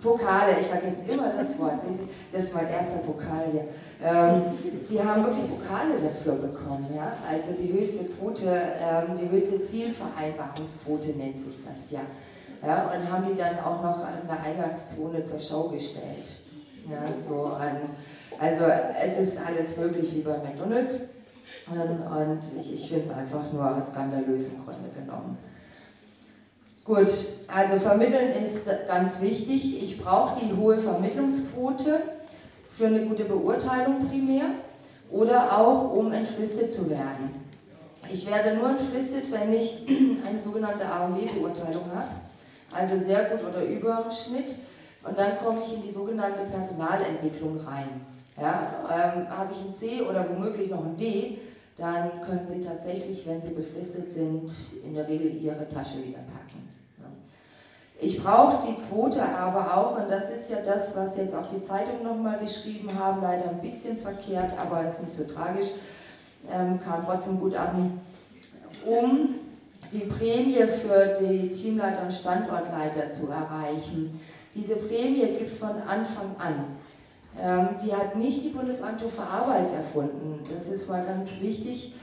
[0.00, 1.80] Pokale, ich vergesse immer das Wort,
[2.32, 3.64] das ist mein erster Pokal hier.
[4.02, 4.42] Ähm,
[4.88, 7.12] die haben wirklich Pokale dafür bekommen, ja?
[7.28, 12.00] also die höchste Quote, ähm, die höchste Zielvereinbarungsquote nennt sich das ja.
[12.64, 12.84] ja.
[12.84, 16.26] Und haben die dann auch noch an der Eingangszone zur Schau gestellt.
[16.88, 17.80] Ja, so an,
[18.38, 18.64] also
[19.04, 21.00] es ist alles möglich wie bei McDonalds
[21.70, 25.38] und, und ich, ich finde es einfach nur skandalös im Grunde genommen.
[26.88, 27.10] Gut,
[27.48, 29.82] also vermitteln ist ganz wichtig.
[29.82, 32.00] Ich brauche die hohe Vermittlungsquote
[32.70, 34.46] für eine gute Beurteilung primär
[35.10, 37.44] oder auch um entfristet zu werden.
[38.10, 39.86] Ich werde nur entfristet, wenn ich
[40.26, 42.08] eine sogenannte AMW-Beurteilung habe,
[42.72, 44.54] also sehr gut oder über dem Schnitt.
[45.06, 48.00] Und dann komme ich in die sogenannte Personalentwicklung rein.
[48.40, 51.36] Ja, ähm, habe ich ein C oder womöglich noch ein D,
[51.76, 54.50] dann können Sie tatsächlich, wenn Sie befristet sind,
[54.82, 56.67] in der Regel Ihre Tasche wieder packen.
[58.00, 61.60] Ich brauche die Quote aber auch, und das ist ja das, was jetzt auch die
[61.60, 65.70] Zeitungen nochmal geschrieben haben, leider ein bisschen verkehrt, aber ist nicht so tragisch,
[66.52, 68.00] ähm, kam trotzdem gut an,
[68.86, 69.34] um
[69.90, 74.20] die Prämie für die Teamleiter und Standortleiter zu erreichen.
[74.54, 76.76] Diese Prämie gibt es von Anfang an.
[77.42, 81.96] Ähm, die hat nicht die Bundesagentur für Arbeit erfunden, das ist mal ganz wichtig,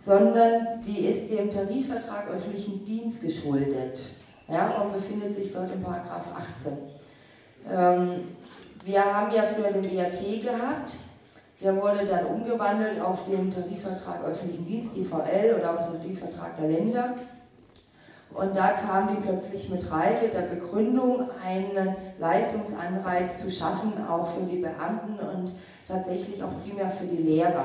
[0.00, 4.00] sondern die ist dem Tarifvertrag öffentlichen Dienst geschuldet
[4.48, 6.72] ja, und befindet sich dort in Paragraph 18.
[7.70, 8.28] Ähm,
[8.84, 10.94] wir haben ja früher den BAT gehabt,
[11.60, 17.14] der wurde dann umgewandelt auf den Tarifvertrag öffentlichen Dienst, TVL oder auch Tarifvertrag der Länder.
[18.32, 24.34] Und da kam die plötzlich mit rein mit der Begründung, einen Leistungsanreiz zu schaffen, auch
[24.34, 25.52] für die Beamten und
[25.88, 27.64] tatsächlich auch primär für die Lehrer.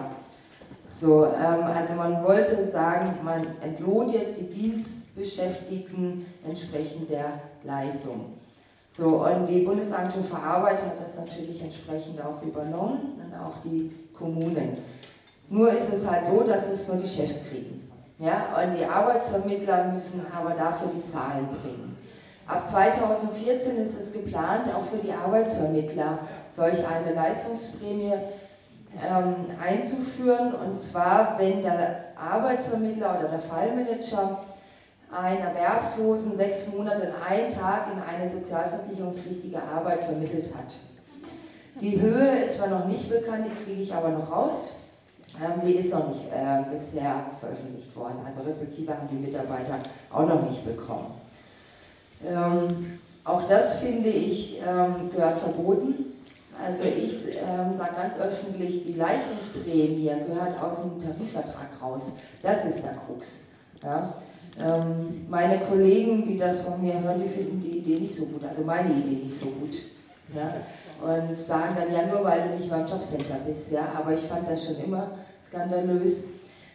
[0.96, 4.50] So, ähm, also man wollte sagen, man entlohnt jetzt die
[5.15, 8.34] Dienstbeschäftigten entsprechend der Leistung.
[8.91, 13.91] So, und die Bundesagentur für Arbeit hat das natürlich entsprechend auch übernommen und auch die
[14.13, 14.78] Kommunen.
[15.49, 17.89] Nur ist es halt so, dass es nur die Chefs kriegen.
[18.19, 21.97] Ja, und die Arbeitsvermittler müssen aber dafür die Zahlen bringen.
[22.45, 30.54] Ab 2014 ist es geplant, auch für die Arbeitsvermittler solch eine Leistungsprämie ähm, einzuführen.
[30.54, 34.39] Und zwar, wenn der Arbeitsvermittler oder der Fallmanager
[35.13, 40.76] einen Erwerbslosen sechs Monate in einen Tag in eine sozialversicherungspflichtige Arbeit vermittelt hat.
[41.82, 44.73] Die Höhe ist zwar noch nicht bekannt, die kriege ich aber noch raus.
[45.41, 49.80] Ähm, die ist noch nicht äh, bisher veröffentlicht worden, also respektive haben die Mitarbeiter
[50.12, 51.15] auch noch nicht bekommen.
[52.23, 56.13] Ähm, auch das finde ich ähm, gehört verboten.
[56.63, 62.12] Also ich ähm, sage ganz öffentlich, die Leistungsprämie gehört aus dem Tarifvertrag raus.
[62.43, 63.45] Das ist der Krux.
[63.84, 64.13] Ja?
[64.60, 68.44] Ähm, meine Kollegen, die das von mir hören, die finden die Idee nicht so gut,
[68.46, 69.78] also meine Idee nicht so gut.
[70.34, 70.54] Ja?
[71.02, 73.72] Und sagen dann, ja, nur weil du nicht beim Jobcenter bist.
[73.72, 73.88] Ja?
[73.98, 75.12] Aber ich fand das schon immer
[75.42, 76.26] skandalös.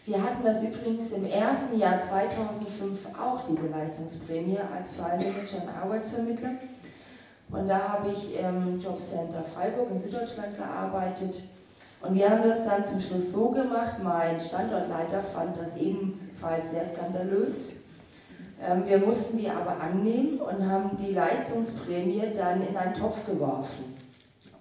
[0.05, 6.51] Wir hatten das übrigens im ersten Jahr 2005 auch, diese Leistungsprämie, als Fallmanager und Arbeitsvermittler.
[7.51, 11.43] Und da habe ich im Jobcenter Freiburg in Süddeutschland gearbeitet.
[12.01, 15.77] Und wir haben das dann zum Schluss so gemacht, mein Standortleiter fand das
[16.39, 17.73] ebenfalls sehr skandalös.
[18.63, 23.97] Ähm, wir mussten die aber annehmen und haben die Leistungsprämie dann in einen Topf geworfen.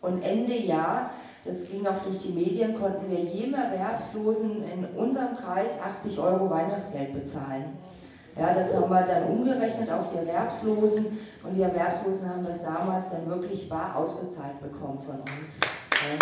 [0.01, 1.11] Und Ende Jahr,
[1.45, 6.49] das ging auch durch die Medien, konnten wir jedem Erwerbslosen in unserem Kreis 80 Euro
[6.49, 7.77] Weihnachtsgeld bezahlen.
[8.39, 13.09] Ja, das haben wir dann umgerechnet auf die Erwerbslosen und die Erwerbslosen haben das damals
[13.09, 15.59] dann wirklich bar ausbezahlt bekommen von uns.
[16.05, 16.19] Ähm,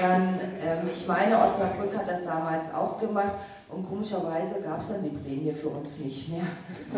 [0.00, 3.32] dann, ähm, ich meine, Osnabrück hat das damals auch gemacht
[3.68, 6.44] Und komischerweise gab es dann die Prämie für uns nicht mehr.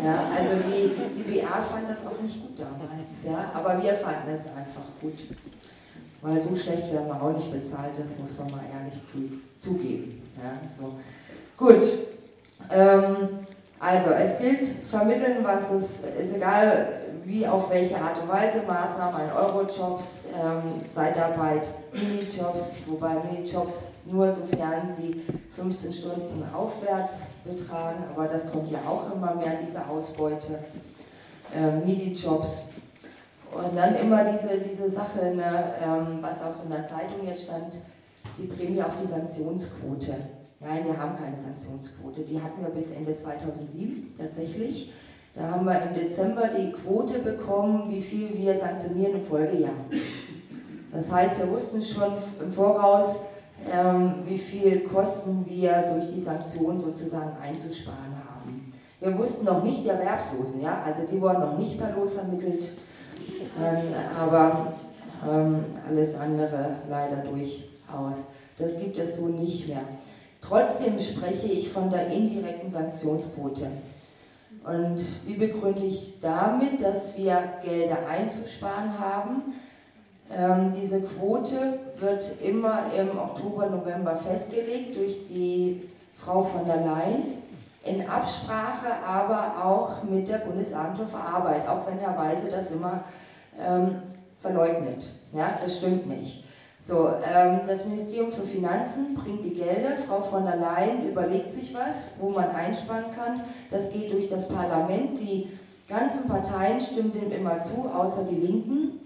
[0.03, 4.29] Ja, also die, die BA fand das auch nicht gut damals, ja, aber wir fanden
[4.33, 5.23] es einfach gut.
[6.21, 10.21] Weil so schlecht werden wir auch nicht bezahlt, das muss man mal ehrlich zu, zugeben.
[10.35, 10.95] Ja, so.
[11.55, 11.83] Gut,
[12.69, 13.29] ähm,
[13.79, 16.87] also es gilt vermitteln, was es ist egal,
[17.25, 24.31] wie auf welche Art und Weise Maßnahmen an Eurojobs, ähm, Zeitarbeit, Minijobs, wobei Minijobs nur
[24.31, 25.23] sofern sie
[25.55, 30.59] 15 Stunden aufwärts betragen, aber das kommt ja auch immer mehr, diese Ausbeute,
[31.55, 32.65] äh, Minijobs.
[33.51, 37.73] Und dann immer diese, diese Sache, ne, ähm, was auch in der Zeitung jetzt stand,
[38.37, 40.15] die Prämie auf die Sanktionsquote.
[40.59, 42.21] Nein, wir haben keine Sanktionsquote.
[42.21, 44.91] Die hatten wir bis Ende 2007 tatsächlich.
[45.35, 49.73] Da haben wir im Dezember die Quote bekommen, wie viel wir sanktionieren im Folgejahr.
[50.93, 53.25] Das heißt, wir wussten schon im Voraus,
[53.69, 58.73] ähm, wie viel Kosten wir durch die Sanktionen sozusagen einzusparen haben.
[59.01, 60.81] Wir wussten noch nicht die Erwerbslosen, ja?
[60.85, 62.71] also die wurden noch nicht per Los ermittelt,
[63.59, 64.73] ähm, aber
[65.29, 68.29] ähm, alles andere leider durchaus.
[68.57, 69.81] Das gibt es so nicht mehr.
[70.39, 73.67] Trotzdem spreche ich von der indirekten Sanktionsquote.
[74.65, 79.53] Und die begründe ich damit, dass wir Gelder einzusparen haben.
[80.35, 87.43] Ähm, diese Quote wird immer im Oktober, November festgelegt durch die Frau von der Leyen,
[87.83, 93.03] in Absprache aber auch mit der Bundesagentur für Arbeit, auch wenn Herr Weise das immer
[93.59, 93.97] ähm,
[94.41, 95.07] verleugnet.
[95.31, 96.43] Ja, das stimmt nicht.
[96.87, 101.73] So, ähm, das Ministerium für Finanzen bringt die Gelder, Frau von der Leyen überlegt sich
[101.73, 103.41] was, wo man einsparen kann.
[103.71, 105.19] Das geht durch das Parlament.
[105.19, 105.49] Die
[105.89, 108.99] ganzen Parteien stimmen dem immer zu, außer die Linken.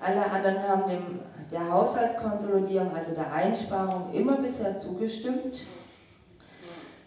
[0.00, 1.20] Alle anderen haben dem,
[1.52, 5.66] der Haushaltskonsolidierung, also der Einsparung, immer bisher zugestimmt.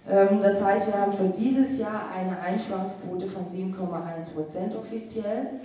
[0.09, 5.59] Ähm, das heißt, wir haben für dieses Jahr eine Einsparungsquote von 7,1 Prozent offiziell.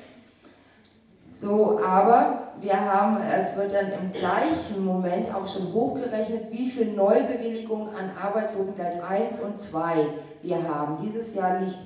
[1.40, 6.92] So, aber wir haben, es wird dann im gleichen Moment auch schon hochgerechnet, wie viel
[6.94, 10.07] Neubewilligungen an Arbeitslosengeld 1 und 2
[10.42, 10.98] wir haben.
[11.01, 11.79] Dieses Jahr liegt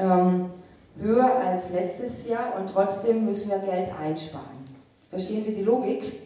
[0.00, 0.50] ähm,
[1.00, 4.64] höher als letztes Jahr und trotzdem müssen wir Geld einsparen.
[5.10, 6.20] Verstehen Sie die Logik?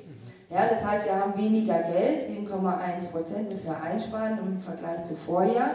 [0.48, 5.14] Ja, das heißt, wir haben weniger Geld, 7,1 Prozent müssen wir einsparen im Vergleich zu
[5.14, 5.72] Vorjahr,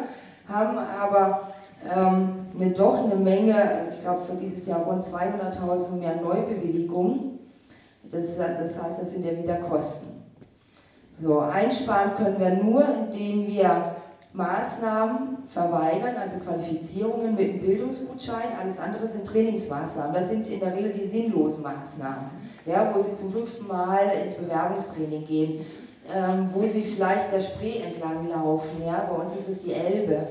[0.50, 1.52] haben aber
[1.90, 7.40] ähm, eine, doch eine Menge, ich glaube für dieses Jahr rund 200.000 mehr Neubewilligungen.
[8.12, 10.08] Das, das heißt, das sind ja wieder Kosten.
[11.22, 13.96] So, einsparen können wir nur, indem wir
[14.34, 18.58] Maßnahmen verweigern, also Qualifizierungen mit einem Bildungsgutschein.
[18.62, 20.14] Alles andere sind Trainingsmaßnahmen.
[20.14, 22.30] Das sind in der Regel die sinnlosen Maßnahmen,
[22.66, 25.66] ja, wo Sie zum fünften Mal ins Bewerbungstraining gehen,
[26.14, 28.82] ähm, wo Sie vielleicht der Spree entlang laufen.
[28.86, 30.28] Ja, bei uns ist es die Elbe.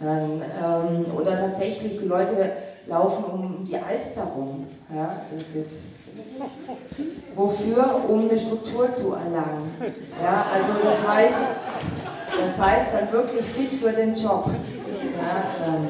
[0.00, 2.52] Dann, ähm, oder tatsächlich, die Leute
[2.86, 4.66] laufen um die Alster rum.
[4.94, 5.94] Ja, das ist
[7.34, 8.00] wofür?
[8.08, 9.70] Um eine Struktur zu erlangen.
[10.22, 11.36] Ja, also das heißt,
[12.26, 14.48] das heißt dann wirklich fit für den Job.
[14.48, 15.88] Ja, ähm,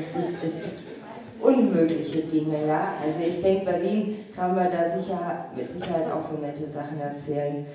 [0.00, 0.60] es, ist, es
[1.40, 2.66] unmögliche Dinge.
[2.66, 2.94] Ja?
[3.02, 7.66] Also ich denke, Berlin kann man da sicher, mit Sicherheit auch so nette Sachen erzählen.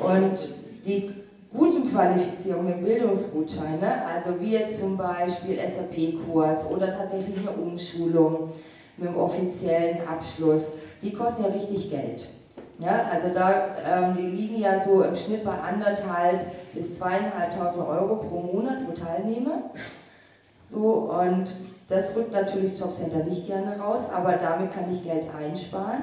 [0.00, 0.38] Und
[0.84, 1.14] die
[1.52, 4.06] guten Qualifizierungen im Bildungsgutschein, ne?
[4.06, 8.52] also wie jetzt zum Beispiel SAP-Kurs oder tatsächlich eine Umschulung
[8.96, 10.68] mit einem offiziellen Abschluss,
[11.02, 12.28] die kosten ja richtig Geld.
[12.78, 18.16] Ja, also da, ähm, die liegen ja so im Schnitt bei anderthalb bis zweieinhalbtausend Euro
[18.16, 19.64] pro Monat pro Teilnehmer.
[20.64, 21.52] So, und
[21.88, 26.02] das rückt natürlich das Jobcenter nicht gerne raus, aber damit kann ich Geld einsparen.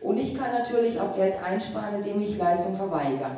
[0.00, 3.30] Und ich kann natürlich auch Geld einsparen, indem ich Leistung verweigere.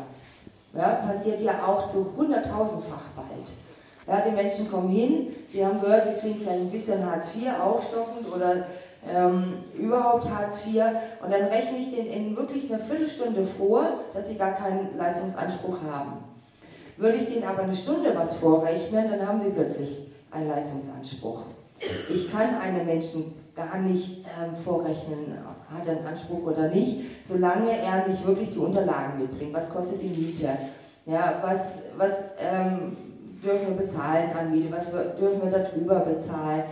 [0.75, 3.49] Ja, passiert ja auch zu hunderttausendfach bald.
[4.07, 7.49] Ja, die Menschen kommen hin, sie haben gehört, sie kriegen vielleicht ein bisschen Hartz IV
[7.61, 8.67] aufstockend oder
[9.09, 10.83] ähm, überhaupt Hartz IV
[11.23, 15.79] und dann rechne ich den in wirklich eine Viertelstunde vor, dass sie gar keinen Leistungsanspruch
[15.91, 16.19] haben.
[16.97, 21.43] Würde ich denen aber eine Stunde was vorrechnen, dann haben sie plötzlich einen Leistungsanspruch.
[22.13, 25.39] Ich kann einem Menschen gar nicht ähm, vorrechnen,
[25.75, 29.55] hat er einen Anspruch oder nicht, solange er nicht wirklich die Unterlagen mitbringt.
[29.55, 30.51] Was kostet die Miete?
[31.07, 32.97] Ja, was was ähm,
[33.43, 34.71] dürfen wir bezahlen an Miete?
[34.71, 36.65] Was dürfen wir darüber bezahlen?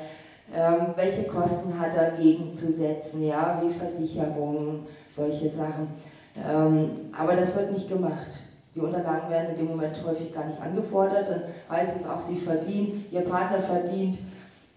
[0.55, 3.25] Ähm, welche Kosten hat er gegenzusetzen?
[3.25, 5.89] Ja, wie Versicherungen, solche Sachen.
[6.37, 8.41] Ähm, aber das wird nicht gemacht.
[8.75, 11.29] Die Unterlagen werden in dem Moment häufig gar nicht angefordert.
[11.31, 11.43] Dann
[11.75, 14.19] heißt es auch, Sie verdienen, Ihr Partner verdient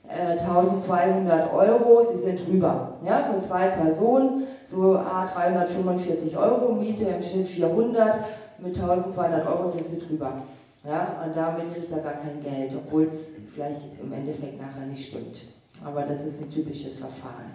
[0.10, 2.93] 1200 äh, Euro, sie sind drüber.
[3.06, 8.15] Ja, für zwei Personen, so ah, 345 Euro, Miete im Schnitt 400,
[8.60, 10.41] mit 1200 Euro sind sie drüber.
[10.86, 15.10] Ja, und damit kriegt er gar kein Geld, obwohl es vielleicht im Endeffekt nachher nicht
[15.10, 15.41] stimmt.
[15.84, 17.52] Aber das ist ein typisches Verfahren.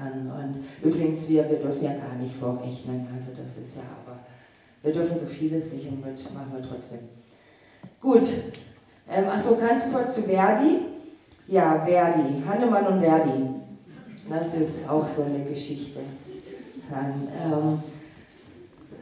[0.00, 4.18] Und übrigens, wir, wir dürfen ja gar nicht vorrechnen, also das ist ja aber,
[4.82, 7.00] wir dürfen so vieles mit machen wir trotzdem.
[8.00, 8.22] Gut,
[9.10, 10.78] ähm, achso, ganz kurz zu Verdi.
[11.48, 13.46] Ja, Verdi, Hannemann und Verdi.
[14.28, 16.00] Das ist auch so eine Geschichte.
[16.90, 17.82] Dann, ähm,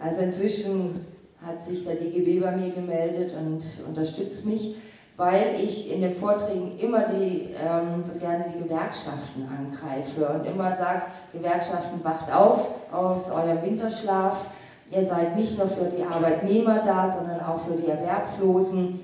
[0.01, 1.05] also inzwischen
[1.45, 4.77] hat sich der DGB bei mir gemeldet und unterstützt mich
[5.17, 10.75] weil ich in den Vorträgen immer die, ähm, so gerne die Gewerkschaften angreife und immer
[10.77, 14.47] sage, Gewerkschaften wacht auf aus eurem Winterschlaf.
[14.91, 19.03] Ihr seid nicht nur für die Arbeitnehmer da, sondern auch für die Erwerbslosen.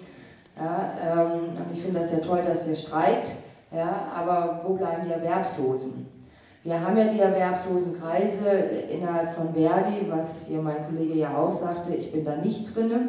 [0.57, 3.33] Ja, ähm, und ich finde das ja toll, dass ihr streikt,
[3.75, 6.07] ja, aber wo bleiben die Erwerbslosen?
[6.63, 11.95] Wir haben ja die Erwerbslosenkreise innerhalb von Verdi, was hier mein Kollege ja auch sagte,
[11.95, 13.09] ich bin da nicht drin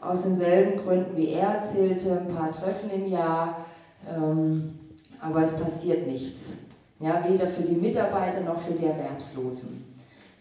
[0.00, 3.66] aus denselben Gründen wie er erzählte, ein paar Treffen im Jahr,
[4.08, 4.78] ähm,
[5.20, 6.66] aber es passiert nichts.
[6.98, 9.84] Ja, weder für die Mitarbeiter noch für die Erwerbslosen.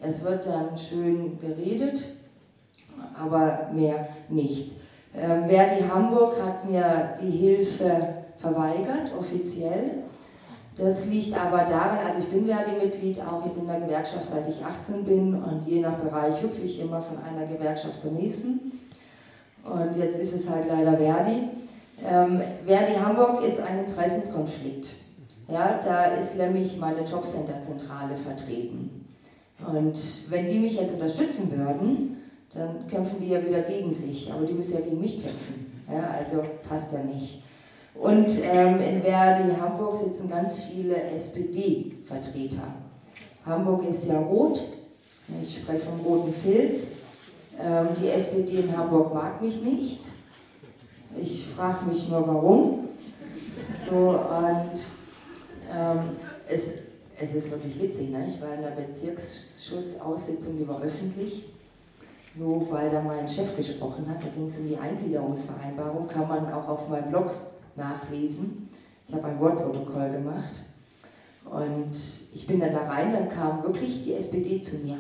[0.01, 2.03] Es wird dann schön geredet,
[3.17, 4.78] aber mehr nicht.
[5.15, 10.03] Ähm, Verdi Hamburg hat mir die Hilfe verweigert, offiziell.
[10.77, 15.03] Das liegt aber daran, also ich bin Verdi-Mitglied, auch in der Gewerkschaft seit ich 18
[15.03, 18.71] bin und je nach Bereich hüpfe ich immer von einer Gewerkschaft zur nächsten.
[19.65, 21.49] Und jetzt ist es halt leider Verdi.
[22.07, 24.95] Ähm, Verdi Hamburg ist ein Interessenskonflikt.
[25.49, 29.05] Ja, da ist nämlich meine Jobcenter-Zentrale vertreten.
[29.67, 29.97] Und
[30.29, 32.18] wenn die mich jetzt unterstützen würden,
[32.53, 35.83] dann kämpfen die ja wieder gegen sich, aber die müssen ja gegen mich kämpfen.
[35.91, 37.43] Ja, also passt ja nicht.
[37.95, 42.73] Und ähm, in Verdi Hamburg sitzen ganz viele SPD-Vertreter.
[43.45, 44.61] Hamburg ist ja rot,
[45.41, 46.93] ich spreche vom roten Filz.
[47.61, 49.99] Ähm, die SPD in Hamburg mag mich nicht.
[51.19, 52.89] Ich frage mich nur, warum.
[53.89, 54.79] So, und
[55.73, 55.99] ähm,
[56.47, 56.69] es,
[57.19, 58.25] es ist wirklich witzig, ne?
[58.27, 61.45] ich war in der Bezirksschussaussetzung, die war öffentlich,
[62.37, 66.51] so, weil da mein Chef gesprochen hat, da ging es um die Eingliederungsvereinbarung, kann man
[66.53, 67.31] auch auf meinem Blog
[67.75, 68.69] nachlesen.
[69.07, 70.53] Ich habe ein Wortprotokoll gemacht
[71.45, 71.91] und
[72.33, 74.97] ich bin dann da rein, dann kam wirklich die SPD zu mir.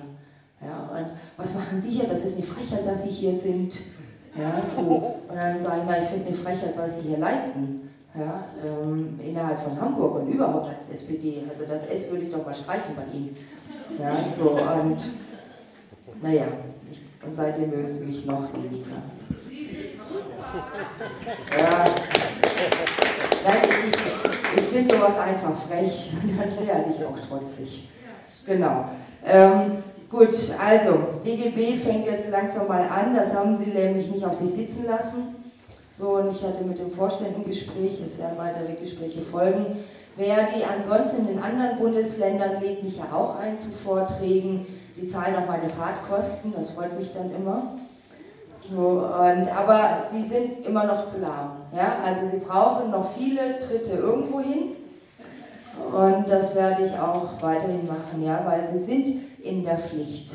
[0.61, 2.05] Ja, und was machen Sie hier?
[2.05, 3.79] Das ist eine Frechheit, dass Sie hier sind.
[4.37, 5.19] Ja, so.
[5.29, 7.89] Und dann sage ich mal, ich finde eine Frechheit, was Sie hier leisten.
[8.15, 11.43] Ja, ähm, innerhalb von Hamburg und überhaupt als SPD.
[11.47, 13.35] Also das S würde ich doch mal streichen bei Ihnen.
[13.99, 14.97] Ja, so, und
[16.21, 16.45] naja,
[17.25, 19.01] und seitdem mögen Sie mich noch weniger.
[21.57, 21.83] Ja,
[23.63, 27.89] ich, ich, ich finde sowas einfach frech und dann werde ich auch trotzig.
[28.45, 28.89] Genau.
[29.25, 30.29] Ähm, Gut,
[30.59, 34.85] also DGB fängt jetzt langsam mal an, das haben sie nämlich nicht auf sich sitzen
[34.87, 35.35] lassen.
[35.95, 39.83] So, und ich hatte mit dem Vorstand ein Gespräch, es werden weitere Gespräche folgen.
[40.17, 44.65] Wer die ansonsten in den anderen Bundesländern lädt mich ja auch ein zu Vorträgen,
[44.99, 47.73] die zahlen auch meine Fahrtkosten, das freut mich dann immer.
[48.69, 51.51] So, und, aber sie sind immer noch zu lahm.
[51.73, 51.97] Ja?
[52.05, 54.75] Also sie brauchen noch viele Tritte irgendwo hin.
[55.91, 59.07] Und das werde ich auch weiterhin machen, ja, weil sie sind
[59.41, 60.33] in der Pflicht.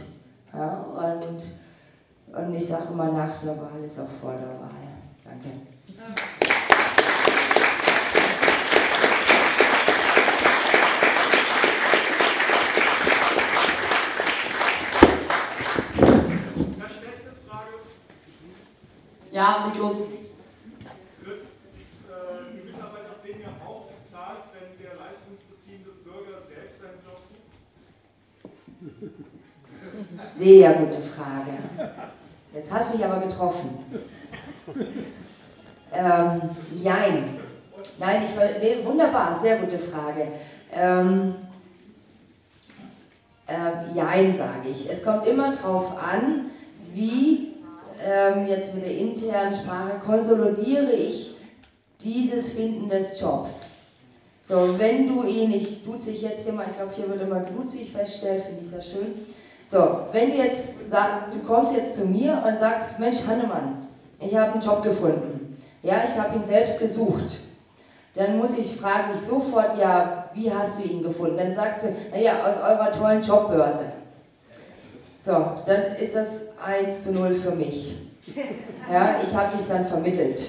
[0.55, 4.71] Ja, und, und ich sage immer, nach der Wahl ist auch vor der Wahl.
[5.23, 5.74] Danke.
[19.45, 19.97] Ja, leg los.
[30.37, 31.59] Sehr gute Frage.
[32.55, 33.69] Jetzt hast du mich aber getroffen.
[35.93, 36.41] Ähm,
[36.83, 37.25] jein.
[37.99, 40.29] Nein, ich nee, wunderbar, sehr gute Frage.
[40.73, 41.35] Ähm,
[43.47, 44.91] äh, jein, sage ich.
[44.91, 46.47] Es kommt immer darauf an,
[46.95, 47.54] wie
[48.05, 51.37] ähm, jetzt mit der internen Sprache konsolidiere ich
[52.01, 53.67] dieses Finden des Jobs.
[54.45, 57.43] So, wenn du eh nicht, tut sich jetzt hier mal, ich glaube, hier wird immer
[57.75, 59.27] ich feststellen, finde ich sehr schön.
[59.67, 63.89] So, wenn du jetzt sagst, du kommst jetzt zu mir und sagst, Mensch, Hannemann,
[64.21, 65.57] ich habe einen Job gefunden.
[65.83, 67.39] Ja, ich habe ihn selbst gesucht.
[68.15, 71.39] Dann muss ich, frage ich sofort, ja, wie hast du ihn gefunden?
[71.39, 73.85] Dann sagst du, naja, aus eurer tollen Jobbörse.
[75.25, 75.33] So,
[75.65, 77.97] dann ist das 1 zu 0 für mich.
[78.91, 80.49] Ja, ich habe dich dann vermittelt.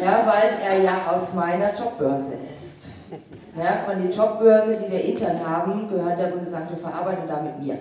[0.00, 2.86] Ja, weil er ja aus meiner Jobbörse ist.
[3.56, 7.60] Ja, und die Jobbörse, die wir intern haben, gehört der Bundesagentur für Arbeit und damit
[7.60, 7.78] mir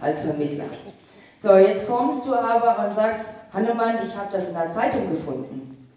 [0.00, 0.64] als Vermittler.
[1.38, 5.88] So, jetzt kommst du aber und sagst, Hannemann, ich habe das in der Zeitung gefunden.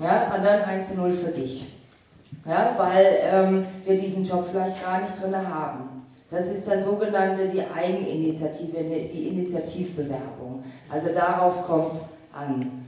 [0.00, 1.74] Ja, und dann 1 zu 0 für dich.
[2.46, 5.97] Ja, weil ähm, wir diesen Job vielleicht gar nicht drin haben.
[6.30, 10.62] Das ist dann sogenannte die Eigeninitiative, die Initiativbewerbung.
[10.90, 12.84] Also darauf kommt es an.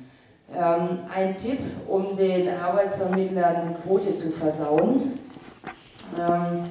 [0.55, 5.19] Ähm, ein Tipp, um den Arbeitsvermittlern Quote zu versauen.
[6.19, 6.65] Ähm,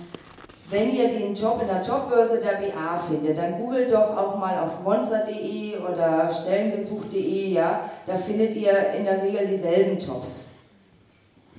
[0.69, 4.59] wenn ihr den Job in der Jobbörse der BA findet, dann googelt doch auch mal
[4.59, 10.48] auf monster.de oder stellengesuch.de, ja, da findet ihr in der Regel dieselben Jobs.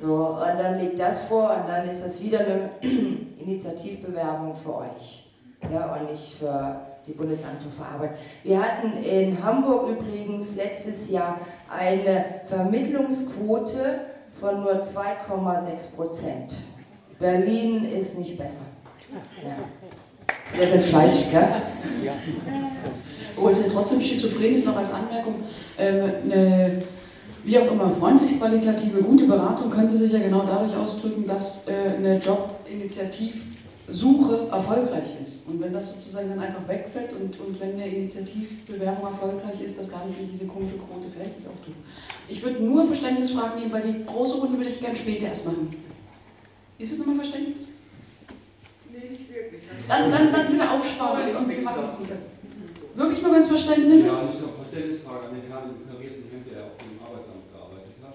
[0.01, 2.71] So, und dann legt das vor und dann ist das wieder eine
[3.39, 5.27] Initiativbewerbung für euch.
[5.71, 8.13] Ja, und nicht für die Bundesagentur für Arbeit.
[8.43, 11.39] Wir hatten in Hamburg übrigens letztes Jahr
[11.69, 14.01] eine Vermittlungsquote
[14.41, 16.57] von nur 2,6 Prozent.
[17.19, 18.63] Berlin ist nicht besser.
[19.45, 19.57] Ja.
[20.59, 21.47] Wir sind fleißig, gell?
[22.05, 22.13] Ja.
[23.37, 25.35] Oh, es ist trotzdem schizophren ist noch als Anmerkung.
[25.79, 26.83] Ähm, eine,
[27.45, 31.95] wie auch immer, freundlich, qualitative, gute Beratung könnte sich ja genau dadurch ausdrücken, dass äh,
[31.97, 35.47] eine Jobinitiativsuche erfolgreich ist.
[35.47, 39.89] Und wenn das sozusagen dann einfach wegfällt und, und wenn eine Initiativbewerbung erfolgreich ist, das
[39.91, 41.75] gar nicht in diese komische Quote fällt, ist auch doof.
[42.29, 45.75] Ich würde nur Verständnisfragen nehmen, weil die große Runde würde ich gerne später erst machen.
[46.79, 47.75] Ist es nochmal Verständnis?
[49.89, 51.83] Dann, dann, dann bitte aufsparen und wir machen
[52.95, 54.07] Wirklich nur, wenn es Verständnis ist?
[54.07, 57.97] Ja, ich habe Verständnisfrage an den Herrn im karierten Hemd, der auf dem Arbeitsamt gearbeitet
[58.03, 58.15] hat.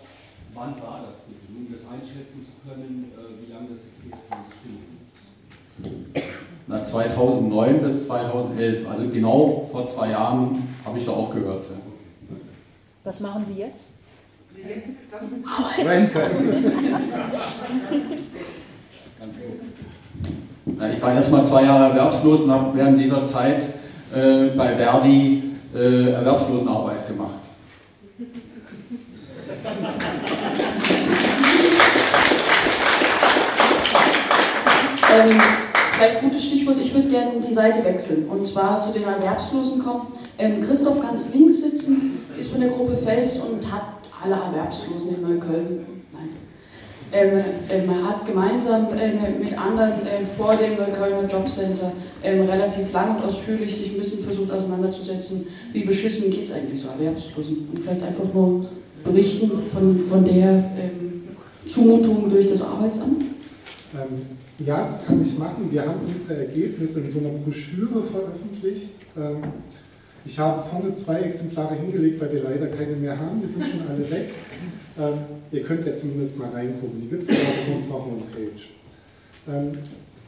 [0.55, 1.51] Wann war das bitte?
[1.53, 4.39] Um das einschätzen zu können, äh, wie lange das jetzt nicht von
[6.13, 6.23] sich
[6.67, 11.65] Na, 2009 bis 2011, also genau vor zwei Jahren habe ich da aufgehört.
[13.03, 13.87] Was machen Sie jetzt?
[14.55, 14.91] Jetzt
[15.85, 16.19] Rente.
[19.19, 19.59] Ganz gut.
[20.95, 23.63] Ich war erst mal zwei Jahre erwerbslos und habe während dieser Zeit
[24.15, 25.43] äh, bei Verdi
[25.75, 27.44] äh, Erwerbslosenarbeit gemacht.
[35.15, 35.39] Ähm,
[35.93, 40.07] vielleicht gutes Stichwort, ich würde gerne die Seite wechseln und zwar zu den Erwerbslosen kommen.
[40.37, 43.83] Ähm, Christoph ganz links sitzen, ist von der Gruppe Fels und hat
[44.21, 45.85] alle Erwerbslosen in Neukölln
[47.11, 51.93] ähm, ähm, man hat gemeinsam ähm, mit anderen ähm, vor dem Neuköllner Jobcenter
[52.23, 56.81] ähm, relativ lang und ausführlich sich ein bisschen versucht auseinanderzusetzen, wie beschissen geht es eigentlich
[56.81, 57.69] so Erwerbslosen.
[57.71, 58.65] Und vielleicht einfach nur
[59.03, 61.23] berichten von, von der ähm,
[61.67, 63.23] Zumutung durch das Arbeitsamt.
[64.59, 65.69] Ja, das kann ich machen.
[65.69, 68.95] Wir haben unsere Ergebnisse in so einer Broschüre veröffentlicht.
[70.25, 73.41] ich habe vorne zwei Exemplare hingelegt, weil wir leider keine mehr haben.
[73.41, 74.29] Die sind schon alle weg.
[74.97, 75.17] Ähm,
[75.51, 77.01] ihr könnt ja zumindest mal reingucken.
[77.01, 78.61] Die gibt es auf unserer Homepage.
[79.47, 79.77] Ähm,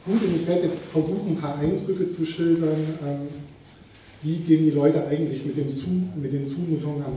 [0.04, 2.76] gut, und ich werde jetzt versuchen, ein paar Eindrücke zu schildern.
[3.04, 3.28] Ähm,
[4.22, 5.86] wie gehen die Leute eigentlich mit, dem Zu
[6.20, 7.12] mit den Zumutungen am?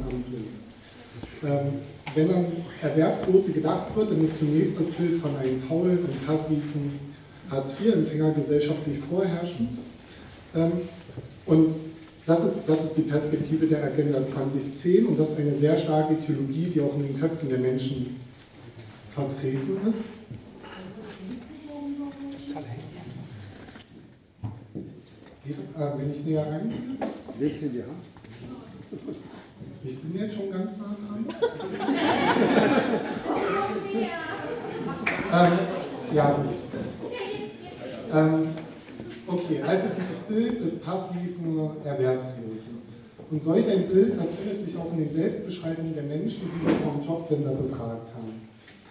[1.44, 1.74] Ähm,
[2.16, 2.46] wenn an
[2.82, 7.00] Erwerbslose gedacht wird, dann ist zunächst das Bild von einem faulen und passiven
[7.50, 9.78] Hartz-IV-Empfänger gesellschaftlich vorherrschend.
[10.56, 10.72] Ähm,
[11.46, 11.74] und
[12.26, 16.18] das ist, das ist die Perspektive der Agenda 2010 und das ist eine sehr starke
[16.18, 18.18] Theologie, die auch in den Köpfen der Menschen
[19.14, 20.04] vertreten ist.
[25.44, 26.72] Geht, äh, wenn ich näher rein?
[27.40, 29.31] Dir an.
[29.84, 31.26] Ich bin jetzt schon ganz nah dran.
[35.52, 35.60] ähm,
[36.14, 36.54] ja, gut.
[38.14, 38.48] Ähm,
[39.32, 42.82] Okay, also dieses Bild des passiven Erwerbslosen.
[43.30, 46.76] Und solch ein Bild, das findet sich auch in den Selbstbeschreibungen der Menschen, die wir
[46.76, 48.42] vom Jobcenter befragt haben.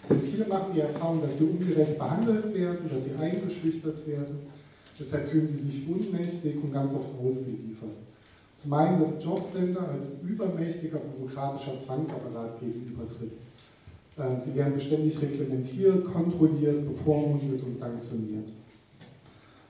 [0.08, 4.38] Denn viele machen die Erfahrung, dass sie ungerecht behandelt werden, dass sie eingeschüchtert werden.
[4.98, 7.90] Deshalb fühlen sie sich ohnmächtig und ganz oft ausgeliefert.
[8.60, 13.32] Zum einen das Jobcenter als übermächtiger bürokratischer Zwangsapparat gegenübertritt.
[14.18, 18.48] Äh, sie werden beständig reglementiert, kontrolliert, bevormundet und sanktioniert.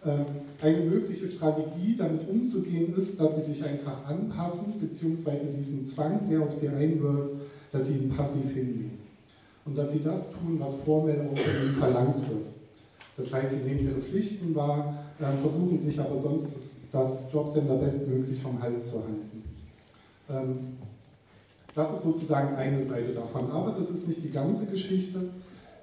[0.04, 0.24] Ähm,
[0.60, 6.40] eine mögliche Strategie, damit umzugehen, ist, dass sie sich einfach anpassen, beziehungsweise diesen Zwang, der
[6.40, 8.98] auf sie einwirkt, dass sie ihn passiv hinnehmen.
[9.66, 12.46] Und dass sie das tun, was formell auch von ihnen verlangt wird.
[13.16, 18.40] Das heißt, sie nehmen ihre Pflichten wahr, äh, versuchen sich aber sonst das Jobcenter bestmöglich
[18.42, 19.44] vom Hals zu halten.
[20.28, 20.58] Ähm,
[21.74, 23.50] das ist sozusagen eine Seite davon.
[23.50, 25.30] Aber das ist nicht die ganze Geschichte,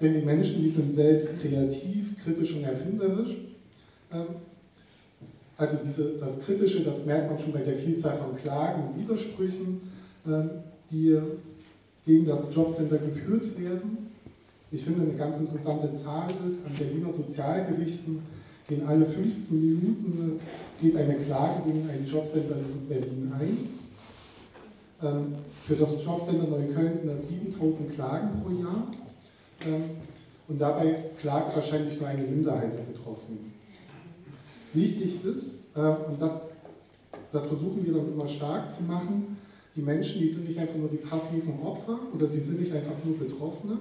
[0.02, 3.38] denn die Menschen, die sind selbst kreativ, kritisch und erfinderisch
[4.12, 4.28] ähm,
[5.58, 9.82] also diese, das Kritische, das merkt man schon bei der Vielzahl von Klagen und Widersprüchen,
[10.28, 10.50] ähm,
[10.92, 11.20] die
[12.06, 14.10] gegen das Jobcenter geführt werden.
[14.72, 18.20] Ich finde, eine ganz interessante Zahl ist, an Berliner Sozialgerichten
[18.68, 20.40] gehen alle 15 Minuten
[20.82, 23.58] geht eine Klage gegen ein Jobcenter in Berlin ein.
[25.02, 28.88] Ähm, für das Jobcenter Neukölln sind das 7000 Klagen pro Jahr.
[29.66, 29.84] Ähm,
[30.48, 33.54] und dabei klagt wahrscheinlich nur eine Minderheit der Betroffenen.
[34.74, 36.48] Wichtig ist, äh, und das,
[37.32, 39.38] das versuchen wir dann immer stark zu machen,
[39.76, 42.96] die Menschen, die sind nicht einfach nur die passiven Opfer oder sie sind nicht einfach
[43.06, 43.78] nur Betroffene.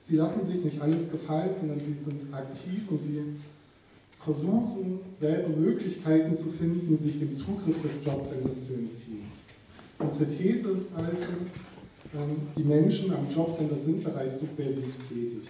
[0.00, 3.22] Sie lassen sich nicht alles gefallen, sondern sie sind aktiv und sie
[4.24, 9.32] versuchen selber Möglichkeiten zu finden, sich dem Zugriff des Jobcenters zu entziehen.
[9.98, 11.32] Unsere These ist also,
[12.14, 15.48] ähm, die Menschen am Jobcenter sind bereits subversiv tätig.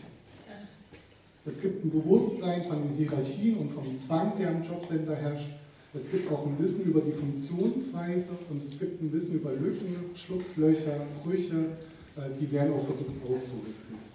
[1.45, 5.51] Es gibt ein Bewusstsein von den Hierarchien und vom Zwang, der am Jobcenter herrscht.
[5.93, 9.97] Es gibt auch ein Wissen über die Funktionsweise und es gibt ein Wissen über Lücken,
[10.15, 11.77] Schlupflöcher, Brüche,
[12.17, 14.12] äh, die werden auch versucht auszunutzen.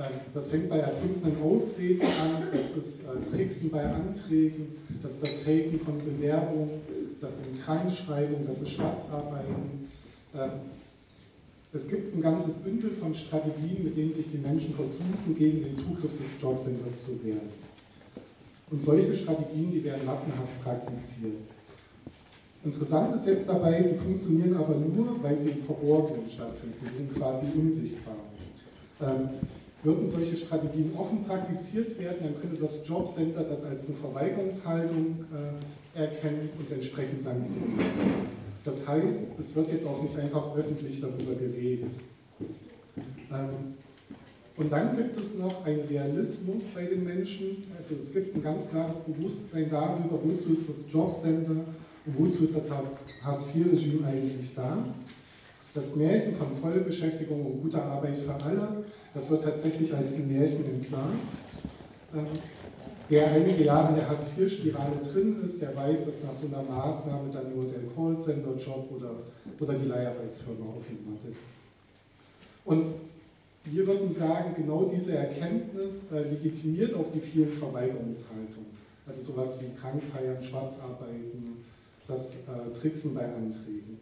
[0.00, 5.22] Ähm, das fängt bei erfundenen Ausreden an, das ist äh, Tricksen bei Anträgen, das ist
[5.22, 6.80] das Faken von Bewerbungen,
[7.20, 9.88] das sind Krankschreibungen, das ist Schwarzarbeiten.
[10.34, 10.50] Ähm,
[11.72, 15.74] es gibt ein ganzes Bündel von Strategien, mit denen sich die Menschen versuchen, gegen den
[15.74, 17.50] Zugriff des Jobcenters zu wehren.
[18.70, 21.34] Und solche Strategien, die werden massenhaft praktiziert.
[22.64, 26.76] Interessant ist jetzt dabei, die funktionieren aber nur, weil sie im Verborgenen stattfinden.
[26.82, 28.16] Die sind quasi unsichtbar.
[29.82, 35.24] Würden solche Strategien offen praktiziert werden, dann könnte das Jobcenter das als eine Verweigerungshaltung
[35.96, 37.80] äh, erkennen und entsprechend sanktionieren.
[38.62, 41.90] Das heißt, es wird jetzt auch nicht einfach öffentlich darüber geredet.
[43.32, 43.74] Ähm,
[44.56, 47.64] und dann gibt es noch einen Realismus bei den Menschen.
[47.78, 51.64] Also es gibt ein ganz klares Bewusstsein darüber, wozu ist das Jobcenter
[52.04, 54.84] und wozu ist das Hartz-IV-Regime eigentlich da.
[55.72, 60.64] Das Märchen von Vollbeschäftigung und guter Arbeit für alle, das wird tatsächlich als ein Märchen
[60.64, 61.20] entplant.
[62.12, 62.26] Ähm,
[63.08, 67.30] wer einige Jahre in der Hartz-IV-Spirale drin ist, der weiß, dass nach so einer Maßnahme
[67.32, 69.12] dann nur der Callcenter-Job oder,
[69.60, 71.36] oder die Leiharbeitsfirma auf ihn wartet.
[72.64, 72.86] Und
[73.64, 78.70] wir würden sagen, genau diese Erkenntnis äh, legitimiert auch die vielen Verweigerungshaltungen.
[79.06, 81.64] Also sowas wie Krankfeiern, Schwarzarbeiten,
[82.08, 83.99] das äh, Tricksen bei Anträgen.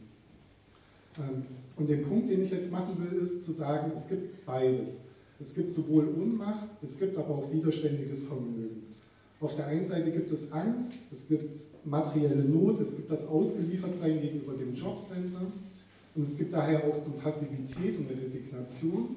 [1.19, 1.43] Ähm,
[1.77, 5.05] und den Punkt, den ich jetzt machen will, ist zu sagen, es gibt beides.
[5.41, 8.83] Es gibt sowohl Unmacht, es gibt aber auch widerständiges Vermögen.
[9.41, 14.21] Auf der einen Seite gibt es Angst, es gibt materielle Not, es gibt das Ausgeliefertsein
[14.21, 15.43] gegenüber dem Jobcenter
[16.17, 19.15] und es gibt daher auch eine Passivität und eine Resignation.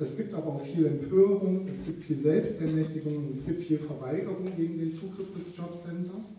[0.00, 4.44] Es gibt aber auch viel Empörung, es gibt viel Selbstermächtigung und es gibt viel Verweigerung
[4.56, 6.34] gegen den Zugriff des Jobcenters.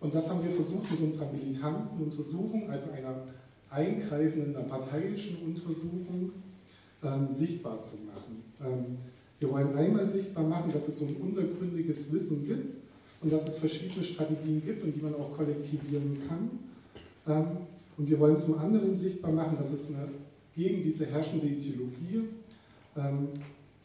[0.00, 3.26] Und das haben wir versucht mit unserer militanten Untersuchung, also einer
[3.74, 6.30] eingreifenden, einer parteiischen Untersuchung,
[7.02, 8.42] ähm, sichtbar zu machen.
[8.64, 8.98] Ähm,
[9.40, 12.76] wir wollen einmal sichtbar machen, dass es so ein untergründiges Wissen gibt
[13.20, 16.50] und dass es verschiedene Strategien gibt und die man auch kollektivieren kann.
[17.26, 17.56] Ähm,
[17.96, 20.08] und wir wollen zum anderen sichtbar machen, dass es eine,
[20.56, 22.28] gegen diese herrschende Ideologie,
[22.96, 23.28] ähm,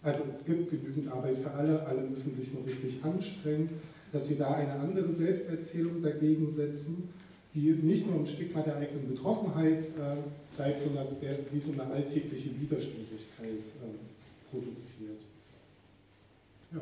[0.02, 3.70] also es gibt genügend Arbeit für alle, alle müssen sich nur richtig anstrengen,
[4.12, 7.10] dass wir da eine andere Selbsterzählung dagegen setzen,
[7.54, 11.86] die nicht nur ein Stigma der eigenen Betroffenheit äh, bleibt, sondern der, die so eine
[11.92, 15.22] alltägliche Widerständigkeit äh, produziert.
[16.72, 16.82] Ja.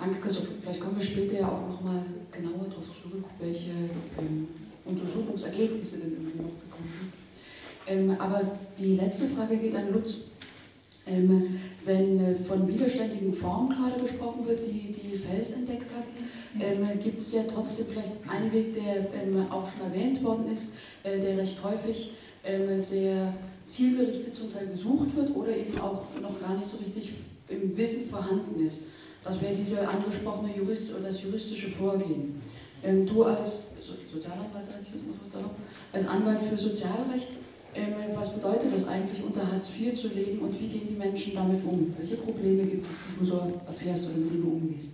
[0.00, 0.48] Danke, Christoph.
[0.60, 3.70] Vielleicht kommen wir später ja auch nochmal genauer darauf zurück, welche
[4.18, 4.48] ähm,
[4.84, 7.12] Untersuchungsergebnisse denn irgendwie noch gekommen sind.
[7.86, 8.42] Ähm, aber
[8.78, 10.32] die letzte Frage geht an Lutz.
[11.06, 16.04] Ähm, wenn äh, von widerständigen Formen gerade gesprochen wird, die die Fels entdeckt hat,
[16.60, 20.72] ähm, gibt es ja trotzdem vielleicht einen Weg, der ähm, auch schon erwähnt worden ist,
[21.02, 23.34] äh, der recht häufig ähm, sehr
[23.66, 27.14] zielgerichtet zum Teil gesucht wird oder eben auch noch gar nicht so richtig
[27.48, 28.86] im Wissen vorhanden ist.
[29.24, 32.40] Das wäre dieser angesprochene Jurist oder das juristische Vorgehen.
[32.82, 35.50] Ähm, du als so Sozialanwalt, sage ich das mal so,
[35.92, 37.28] als Anwalt für Sozialrecht,
[38.14, 41.64] was bedeutet das eigentlich, unter Hartz IV zu leben und wie gehen die Menschen damit
[41.64, 41.94] um?
[41.98, 44.88] Welche Probleme gibt es, die du so erfährst oder mit denen du umgehst?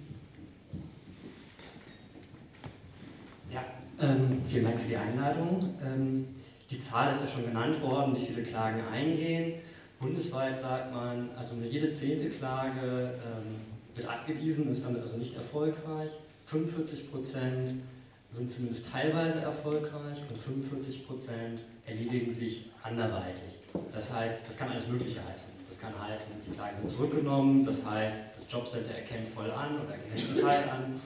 [3.53, 3.64] Ja,
[4.01, 5.61] ähm, vielen Dank für die Einladung.
[5.85, 6.26] Ähm,
[6.70, 9.55] die Zahl ist ja schon genannt worden, wie viele Klagen eingehen.
[9.99, 13.61] Bundesweit sagt man, also jede zehnte Klage ähm,
[13.95, 16.11] wird abgewiesen, ist also nicht erfolgreich.
[16.47, 17.83] 45 Prozent
[18.31, 21.61] sind zumindest teilweise erfolgreich und 45 Prozent
[21.91, 23.59] erledigen sich anderweitig.
[23.93, 25.51] Das heißt, das kann alles Mögliche heißen.
[25.68, 29.95] Das kann heißen, die Klage wird zurückgenommen, das heißt, das Jobcenter erkennt voll an oder
[29.95, 31.01] erkennt einen Teil an.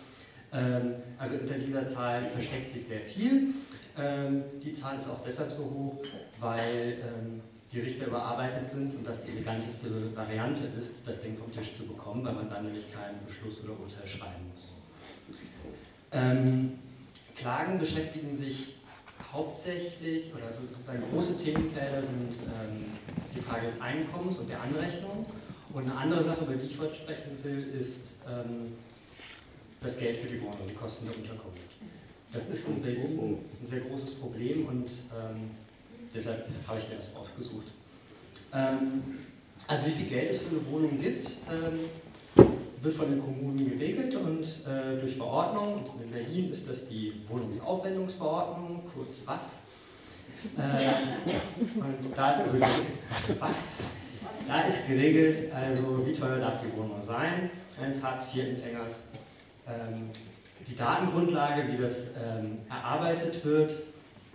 [0.53, 3.55] Ähm, also unter dieser Zahl versteckt sich sehr viel.
[3.99, 6.05] Ähm, die Zahl ist auch deshalb so hoch,
[6.41, 7.41] weil ähm,
[7.73, 11.85] die Richter überarbeitet sind und das die eleganteste Variante ist, das Ding vom Tisch zu
[11.87, 14.75] bekommen, weil man dann nämlich keinen Beschluss oder Urteil schreiben muss.
[17.35, 18.75] Klagen beschäftigen sich
[19.35, 22.87] hauptsächlich, oder sozusagen große Themenfelder sind ähm,
[23.35, 25.27] die Frage des Einkommens und der Anrechnung.
[25.73, 28.75] Und eine andere Sache, über die ich heute sprechen will, ist ähm,
[29.81, 31.59] das Geld für die Wohnung, die Kosten der Unterkunft.
[32.33, 35.51] Das ist in Berlin ein sehr großes Problem und ähm,
[36.15, 37.67] deshalb habe ich mir das ausgesucht.
[38.53, 39.03] Ähm,
[39.67, 42.47] also wie viel Geld es für eine Wohnung gibt, ähm,
[42.85, 48.83] wird von den Kommunen geregelt und äh, durch Verordnung, in Berlin ist das die Wohnungsaufwendungsverordnung,
[48.95, 49.41] kurz WAF.
[50.59, 52.59] Äh, und da ist, also,
[54.47, 58.93] da ist geregelt, also wie teuer darf die Wohnung sein eines Hartz-IV-Empfängers.
[59.67, 60.11] Ähm,
[60.69, 63.73] die Datengrundlage, wie das ähm, erarbeitet wird,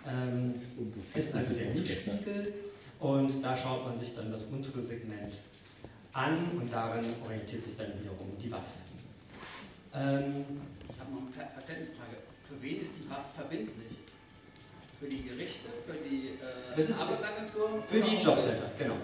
[0.08, 0.56] ähm,
[1.14, 2.54] ist also der Mietspiegel
[3.00, 5.34] und da schaut man sich dann das untere Segment
[6.14, 8.80] an und darin orientiert sich dann wiederum die Waffe.
[9.94, 10.46] Ähm,
[10.90, 12.18] ich habe noch eine Verständnisfrage.
[12.48, 13.98] Für wen ist die Waffe verbindlich?
[15.00, 17.84] Für die Gerichte, für die äh, das ist Arbeitsagenturen?
[17.88, 18.98] Für die Jobcenter, genau.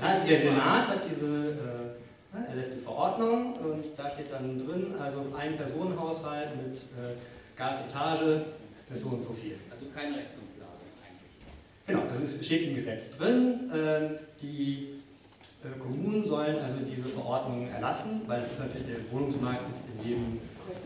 [0.00, 4.94] Also der Senat hat diese, äh, er lässt die Verordnung und da steht dann drin,
[5.00, 7.14] also ein Personenhaushalt mit äh,
[7.56, 8.44] Gasetage
[8.92, 9.56] ist so und so viel.
[9.70, 11.86] Also keine Rechtsgrundlage eigentlich.
[11.86, 14.91] Genau, also es steht im Gesetz drin, äh, die
[15.70, 20.40] Kommunen sollen also diese Verordnungen erlassen, weil es ist natürlich, der Wohnungsmarkt ist in jedem,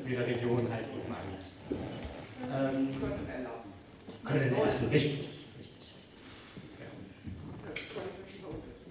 [0.07, 1.57] jeder Region halt eben anders.
[2.43, 3.72] Ähm, können erlassen.
[4.22, 5.29] Können erlassen, richtig.
[5.59, 5.95] richtig.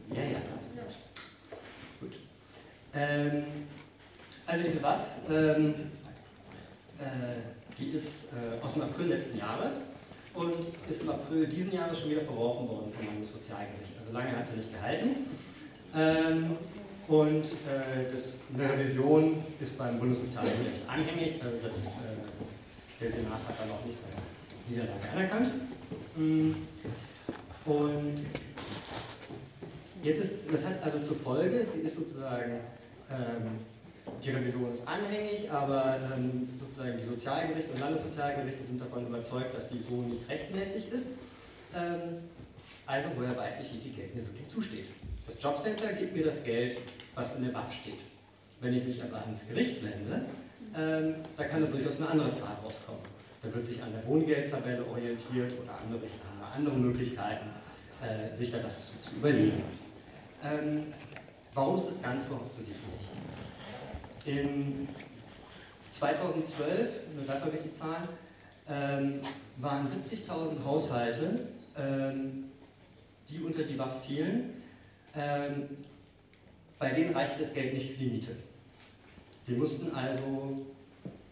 [0.10, 0.40] Ja, ja.
[2.00, 2.14] Gut.
[2.96, 3.44] Ähm,
[4.48, 5.74] also diese WAF, ähm,
[7.00, 9.74] äh, die ist äh, aus dem April letzten Jahres
[10.34, 13.92] und ist im April diesen Jahres schon wieder verworfen worden vom Bundessozialgericht.
[14.00, 15.28] Also lange hat sie nicht gehalten.
[15.96, 16.58] Ähm,
[17.08, 21.42] und äh, das, eine Revision ist beim Bundessozialgericht anhängig.
[21.42, 24.22] Also das, äh, der Senat hat dann auch nicht seine
[24.68, 25.54] Niederlage anerkannt.
[26.16, 26.54] Mm.
[27.66, 28.26] Und
[30.04, 32.60] jetzt ist, das hat also zur Folge, sie ist sozusagen,
[33.10, 33.60] ähm,
[34.24, 39.70] die Revision ist anhängig, aber ähm, sozusagen die Sozialgerichte und Landessozialgerichte sind davon überzeugt, dass
[39.70, 41.08] sie so nicht rechtmäßig ist.
[41.76, 42.20] Ähm,
[42.86, 44.86] also woher weiß ich, wie viel Geld mir wirklich zusteht?
[45.28, 46.78] Das Jobcenter gibt mir das Geld,
[47.16, 48.00] was in der WAF steht.
[48.62, 50.26] Wenn ich mich aber ans Gericht wende,
[50.78, 53.02] ähm, da kann da durchaus eine andere Zahl rauskommen.
[53.42, 56.00] Da wird sich an der Wohngeldtabelle orientiert oder andere
[56.56, 57.48] andere Möglichkeiten,
[58.02, 59.64] äh, sich da das zu, zu überlegen.
[60.44, 60.94] Ähm,
[61.54, 63.02] warum ist das Ganze überhaupt so definiert?
[64.26, 64.88] In
[65.94, 66.90] 2012,
[67.28, 68.08] da habe ich die Zahlen,
[68.68, 69.22] ähm,
[69.58, 71.48] waren 70.000 Haushalte,
[71.78, 72.46] ähm,
[73.30, 74.55] die unter die WAF fielen,
[75.18, 75.70] ähm,
[76.78, 78.32] bei denen reicht das Geld nicht für die Miete.
[79.48, 80.66] Die mussten also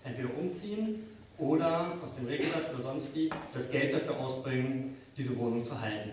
[0.03, 1.03] entweder umziehen
[1.37, 6.11] oder aus dem Regelsatz oder sonst wie das Geld dafür ausbringen, diese Wohnung zu halten.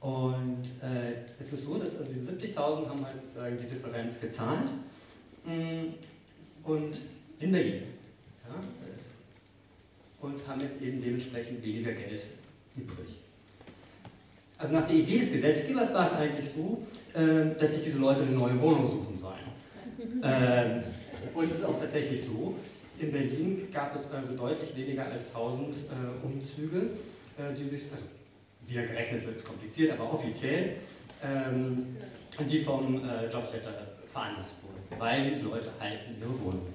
[0.00, 4.70] Und äh, es ist so, dass also diese 70.000 haben halt sozusagen die Differenz gezahlt
[5.44, 5.88] mm,
[6.64, 6.98] und
[7.38, 7.82] in Berlin.
[8.48, 12.22] Ja, äh, und haben jetzt eben dementsprechend weniger Geld
[12.76, 13.16] übrig.
[14.60, 16.82] Also nach der Idee des Gesetzgebers war es eigentlich so,
[17.18, 19.38] äh, dass sich diese Leute eine neue Wohnung suchen sollen.
[20.22, 20.82] Ähm,
[21.34, 22.54] und es ist auch tatsächlich so.
[22.98, 26.90] In Berlin gab es also deutlich weniger als 1000 äh, Umzüge,
[27.38, 28.04] äh, die also
[28.66, 30.76] wie er gerechnet wird, ist kompliziert, aber offiziell,
[31.24, 31.96] ähm,
[32.38, 33.72] die vom äh, Jobcenter
[34.12, 36.66] veranlasst wurden, weil die Leute halten ihre Wohnung.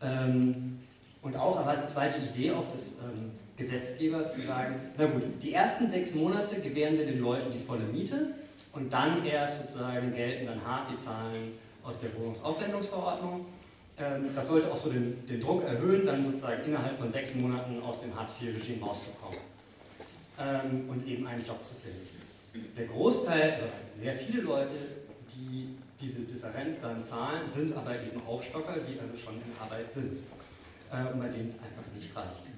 [0.00, 0.78] Ähm,
[1.22, 5.52] und auch, aber als zweite Idee auch des ähm, Gesetzgebers zu sagen, na gut, die
[5.52, 8.34] ersten sechs Monate gewähren wir den Leuten die volle Miete
[8.72, 13.46] und dann erst sozusagen gelten dann hart die Zahlen aus der Wohnungsaufwendungsverordnung.
[13.98, 17.82] Ähm, das sollte auch so den, den, Druck erhöhen, dann sozusagen innerhalb von sechs Monaten
[17.82, 19.38] aus dem Hartz-IV-Regime rauszukommen
[20.40, 22.08] ähm, und eben einen Job zu finden.
[22.76, 23.66] Der Großteil, also
[24.00, 24.76] sehr viele Leute,
[25.34, 30.20] die diese Differenz dann zahlen, sind aber eben Aufstocker, die also schon in Arbeit sind
[30.90, 32.51] äh, und bei denen es einfach nicht reicht.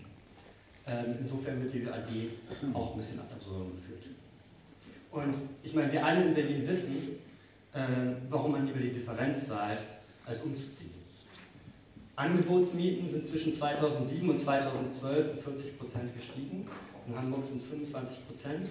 [0.86, 2.30] Ähm, insofern wird diese AD
[2.74, 4.04] auch ein bisschen ad absurdum geführt.
[5.10, 7.18] Und ich meine, wir alle in Berlin wissen,
[7.72, 7.78] äh,
[8.28, 9.80] warum man lieber die Differenz zahlt,
[10.26, 10.90] als umzuziehen.
[12.16, 16.66] Angebotsmieten sind zwischen 2007 und 2012 um 40 Prozent gestiegen.
[17.08, 18.66] In Hamburg sind es 25 Prozent.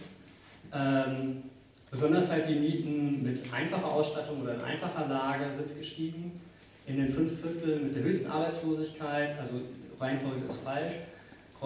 [0.74, 1.43] Ähm,
[1.91, 6.39] besonders halt die Mieten mit einfacher Ausstattung oder in einfacher Lage sind gestiegen.
[6.86, 9.55] In den fünf Vierteln mit der höchsten Arbeitslosigkeit, also
[9.99, 10.93] Reihenfolge ist falsch,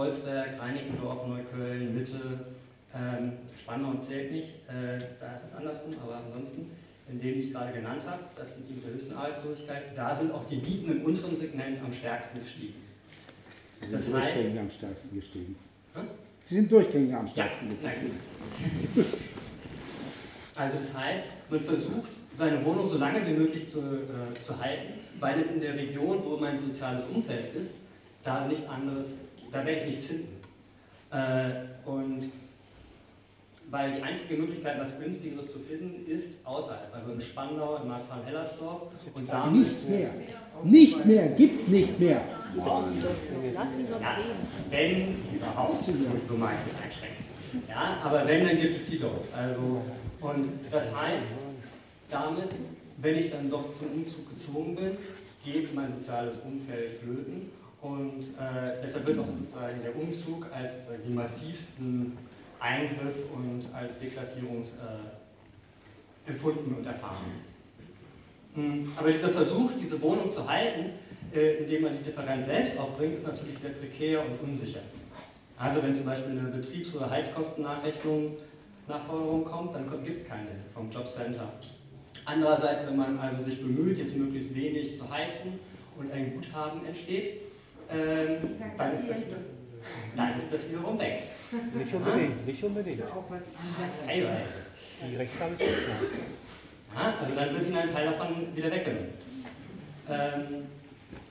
[0.02, 2.20] Kreuzberg, Reinickendorf, Neukölln, Mitte,
[2.96, 6.72] Ähm, Spannung zählt nicht, äh, da ist es andersrum, aber ansonsten,
[7.10, 10.32] in denen ich gerade genannt habe, das sind die mit der höchsten Arbeitslosigkeit, da sind
[10.32, 12.76] auch die Mieten im unteren Segment am stärksten gestiegen.
[13.86, 15.56] Sie Das sind heißt- durchgängig am stärksten gestiegen.
[15.94, 16.00] Hä?
[16.46, 18.12] Sie sind durchgängig am Ja, stärksten gestiegen.
[18.96, 19.06] nein.
[20.56, 24.94] Also das heißt, man versucht, seine Wohnung so lange wie möglich zu, äh, zu halten,
[25.20, 27.74] weil es in der Region, wo mein soziales Umfeld ist,
[28.24, 29.08] da nichts anderes,
[29.52, 30.38] da werde ich nichts finden.
[31.12, 32.32] Äh, und
[33.70, 38.84] weil die einzige Möglichkeit, was günstigeres zu finden, ist außerhalb, also in Spandau, in Marzahn-Hellersdorf
[39.14, 40.10] und da Nicht mehr.
[40.64, 42.22] Nicht mehr, gibt nicht mehr.
[42.56, 44.48] Lass ihn doch Ja, reden.
[44.70, 47.18] wenn überhaupt, so mag ich das einschränken.
[47.68, 49.26] Ja, aber wenn, dann gibt es die dort.
[49.36, 49.82] Also,
[50.22, 51.26] und das heißt,
[52.10, 52.50] damit,
[52.98, 54.98] wenn ich dann doch zum Umzug gezwungen bin,
[55.44, 57.50] geht mein soziales Umfeld flöten
[57.88, 62.18] und äh, deshalb wird auch sozusagen der Umzug als sozusagen die massivsten
[62.60, 67.32] Eingriff und als Deklassierungs äh, empfunden und erfahren.
[68.56, 70.92] Mm, Aber dieser Versuch, diese Wohnung zu halten,
[71.34, 74.82] äh, indem man die Differenz selbst aufbringt, ist natürlich sehr prekär und unsicher.
[75.58, 78.38] Also wenn zum Beispiel eine Betriebs- oder Heizkostennachrechnung
[78.88, 81.52] Nachforderung kommt, dann gibt es keine vom Jobcenter.
[82.26, 85.60] Andererseits, wenn man also sich bemüht, jetzt möglichst wenig zu heizen
[85.98, 87.42] und ein Guthaben entsteht,
[87.92, 88.38] ähm,
[88.78, 89.18] dann, ist das,
[90.16, 91.22] dann ist das wiederum weg.
[91.74, 93.00] Nicht unbedingt, nicht unbedingt.
[94.06, 94.54] Teilweise.
[95.10, 95.98] Die Rechtszahl ist nicht klar.
[96.96, 99.10] Ja, also dann wird ihnen ein Teil davon wieder weggenommen.
[100.10, 100.64] Ähm,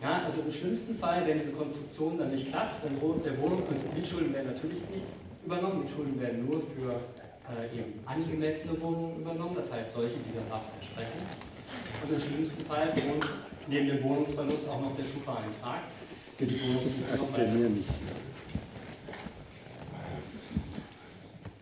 [0.03, 3.63] ja, also im schlimmsten Fall, wenn diese Konstruktion dann nicht klappt, dann droht der Wohnung
[3.63, 5.07] und Mietschulden werden natürlich nicht
[5.45, 5.81] übernommen.
[5.81, 7.01] Mietschulden werden nur für
[7.49, 11.19] äh, eben angemessene Wohnungen übernommen, das heißt solche, die der Haft entsprechen.
[12.03, 13.27] Und im schlimmsten Fall wohnt
[13.67, 15.83] neben dem Wohnungsverlust auch noch der Schufa-Eintrag.
[16.39, 17.89] Nicht.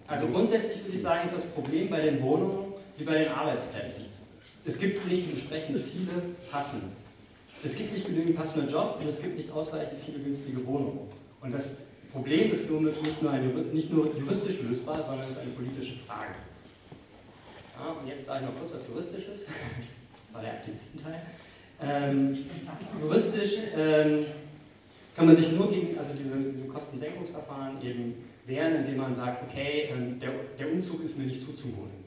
[0.07, 4.05] Also grundsätzlich würde ich sagen, ist das Problem bei den Wohnungen wie bei den Arbeitsplätzen.
[4.65, 6.87] Es gibt nicht entsprechend viele passende.
[7.63, 11.09] Es gibt nicht genügend passende Job und es gibt nicht ausreichend viele günstige Wohnungen.
[11.41, 11.79] Und das
[12.13, 15.51] Problem ist somit nicht nur, ein, juri- nicht nur juristisch lösbar, sondern es ist eine
[15.53, 16.35] politische Frage.
[17.79, 19.47] Ja, und jetzt sage ich noch kurz, was juristisch ist.
[19.47, 21.23] Das war der Aktivistenteil.
[21.83, 22.39] Ähm,
[23.01, 24.27] juristisch ähm,
[25.15, 28.15] kann man sich nur gegen also diese, diese Kostensenkungsverfahren eben
[28.47, 32.05] wehren, indem man sagt, okay, ähm, der, der Umzug ist mir nicht zuzumuten.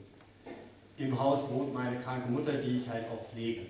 [0.98, 3.62] Im Haus wohnt meine kranke Mutter, die ich halt auch pflege.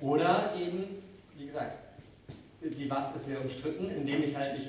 [0.00, 0.84] Oder eben,
[1.36, 1.76] wie gesagt,
[2.62, 4.68] die Waffe ist sehr umstritten, indem ich halt nicht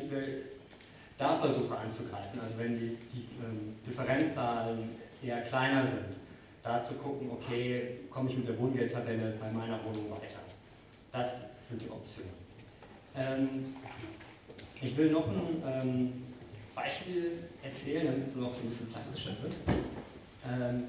[1.18, 2.40] da versuche anzugreifen.
[2.42, 4.90] Also wenn die, die ähm, Differenzzahlen
[5.24, 6.16] eher kleiner sind,
[6.64, 10.42] da zu gucken, okay, komme ich mit der Wohngeldtabelle bei meiner Wohnung weiter.
[11.12, 12.41] Das sind die Optionen.
[13.16, 13.76] Ähm,
[14.82, 16.14] ich will noch ein ähm,
[16.74, 17.34] Beispiel
[17.64, 19.54] erzählen, damit es noch ein bisschen plastischer wird.
[20.50, 20.84] Ähm,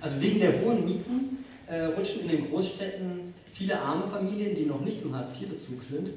[0.00, 4.80] also wegen der hohen Mieten äh, rutschen in den Großstädten viele arme Familien, die noch
[4.80, 6.10] nicht im Hartz-IV-Bezug sind,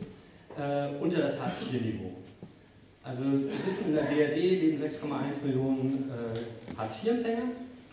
[0.57, 2.11] äh, unter das Hartz-IV-Niveau.
[3.03, 7.51] Also wir wissen, in der BRD leben 6,1 Millionen äh, Hartz-IV-Empfänger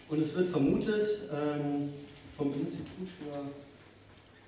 [0.08, 1.90] und es wird vermutet ähm,
[2.36, 3.40] vom Institut für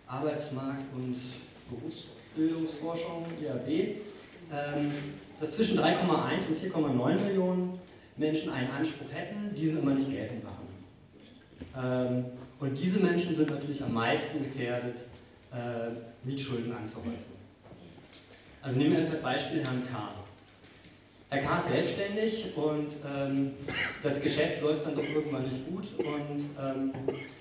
[0.06, 1.16] Arbeitsmarkt und
[2.35, 3.97] Berufsbildungsforschung, IAB,
[4.53, 4.93] ähm,
[5.41, 7.78] dass zwischen 3,1 und 4,9 Millionen
[8.16, 10.61] Menschen einen Anspruch hätten, diesen immer nicht geltend machen.
[11.76, 12.24] Ähm,
[12.59, 14.97] und diese Menschen sind natürlich am meisten gefährdet,
[15.53, 17.41] äh, Mietschulden anzuhäufen.
[18.62, 20.11] Also nehmen wir jetzt als Beispiel Herrn K.
[21.31, 21.59] Herr K.
[21.59, 23.53] ist selbstständig und ähm,
[24.03, 26.93] das Geschäft läuft dann doch irgendwann nicht gut und ähm,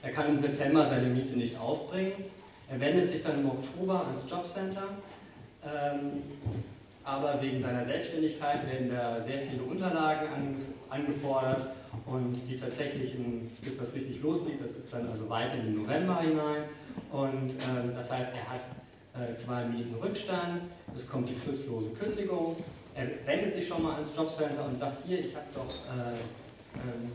[0.04, 2.14] er kann im September seine Miete nicht aufbringen.
[2.72, 4.90] Er wendet sich dann im Oktober ans Jobcenter,
[5.66, 6.22] ähm,
[7.04, 10.56] aber wegen seiner Selbstständigkeit werden da sehr viele Unterlagen an,
[10.90, 11.72] angefordert
[12.06, 13.16] und die tatsächlich,
[13.62, 16.64] bis das richtig losgeht, das ist dann also weit in den November hinein.
[17.12, 18.62] Und ähm, das heißt, er hat
[19.16, 20.62] äh, zwei Mieten Rückstand,
[20.96, 22.56] es kommt die fristlose Kündigung,
[22.94, 26.12] er wendet sich schon mal ans Jobcenter und sagt, hier, ich habe doch, äh,
[26.76, 27.12] ähm,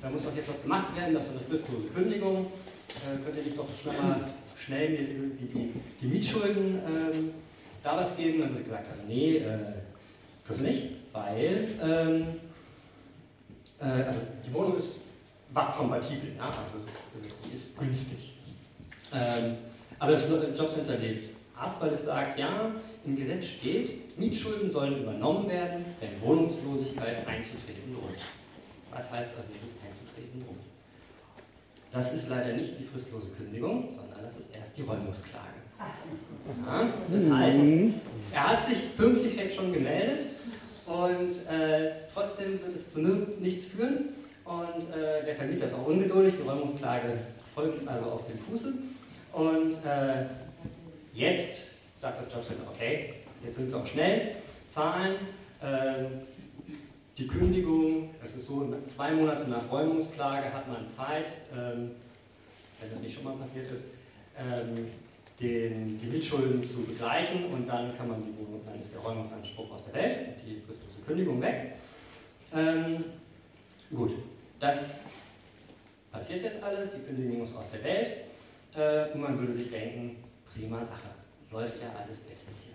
[0.00, 3.42] da muss doch jetzt was gemacht werden, das ist eine fristlose Kündigung, äh, könnt ihr
[3.42, 4.20] nicht doch schnell, mal,
[4.64, 7.30] schnell mir irgendwie die, die Mietschulden ähm,
[7.82, 8.40] da was geben?
[8.40, 9.58] Dann wird gesagt, also nee, äh,
[10.46, 12.26] das nicht, weil ähm,
[13.80, 14.98] äh, also die Wohnung ist
[15.52, 16.46] WAF-kompatibel, ja?
[16.46, 18.32] also das, die ist günstig.
[19.12, 19.56] Ähm,
[19.98, 20.24] aber das
[20.58, 21.24] Jobcenter lehnt
[21.56, 22.72] ab, weil es sagt, ja,
[23.04, 28.18] im Gesetz steht, Mietschulden sollen übernommen werden, wenn Wohnungslosigkeit einzutreten droht.
[28.90, 30.56] Was heißt also dieses einzutreten droht?
[31.90, 34.11] Das ist leider nicht die fristlose Kündigung, sondern
[34.76, 35.46] die Räumungsklage.
[36.66, 37.58] Ja, das heißt,
[38.32, 40.26] er hat sich pünktlich jetzt schon gemeldet
[40.86, 44.10] und äh, trotzdem wird es zu nichts führen
[44.44, 47.18] und äh, der Vermieter ist auch ungeduldig, die Räumungsklage
[47.54, 48.72] folgt also auf dem Fuße
[49.32, 50.26] und äh,
[51.14, 51.70] jetzt
[52.00, 53.14] sagt das Jobcenter, okay,
[53.44, 54.36] jetzt sind sie auch schnell,
[54.70, 55.16] zahlen,
[55.60, 56.04] äh,
[57.18, 61.92] die Kündigung, es ist so, zwei Monate nach Räumungsklage hat man Zeit, ähm,
[62.80, 63.84] wenn das nicht schon mal passiert ist,
[64.38, 64.88] ähm,
[65.40, 69.72] den, die Mietschulden zu begleichen und dann kann man die Wohnung, dann ist der Räumungsanspruch
[69.72, 71.74] aus der Welt und die fristlose Kündigung weg.
[72.54, 73.04] Ähm,
[73.90, 74.12] gut,
[74.60, 74.90] das
[76.12, 78.10] passiert jetzt alles, die Kündigung ist aus der Welt
[78.76, 80.22] äh, und man würde sich denken,
[80.52, 81.10] prima Sache,
[81.50, 82.74] läuft ja alles bestens hier.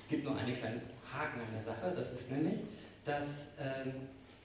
[0.00, 0.80] Es gibt nur einen kleinen
[1.12, 2.60] Haken an der Sache, das ist nämlich,
[3.04, 3.26] dass
[3.58, 3.92] ähm,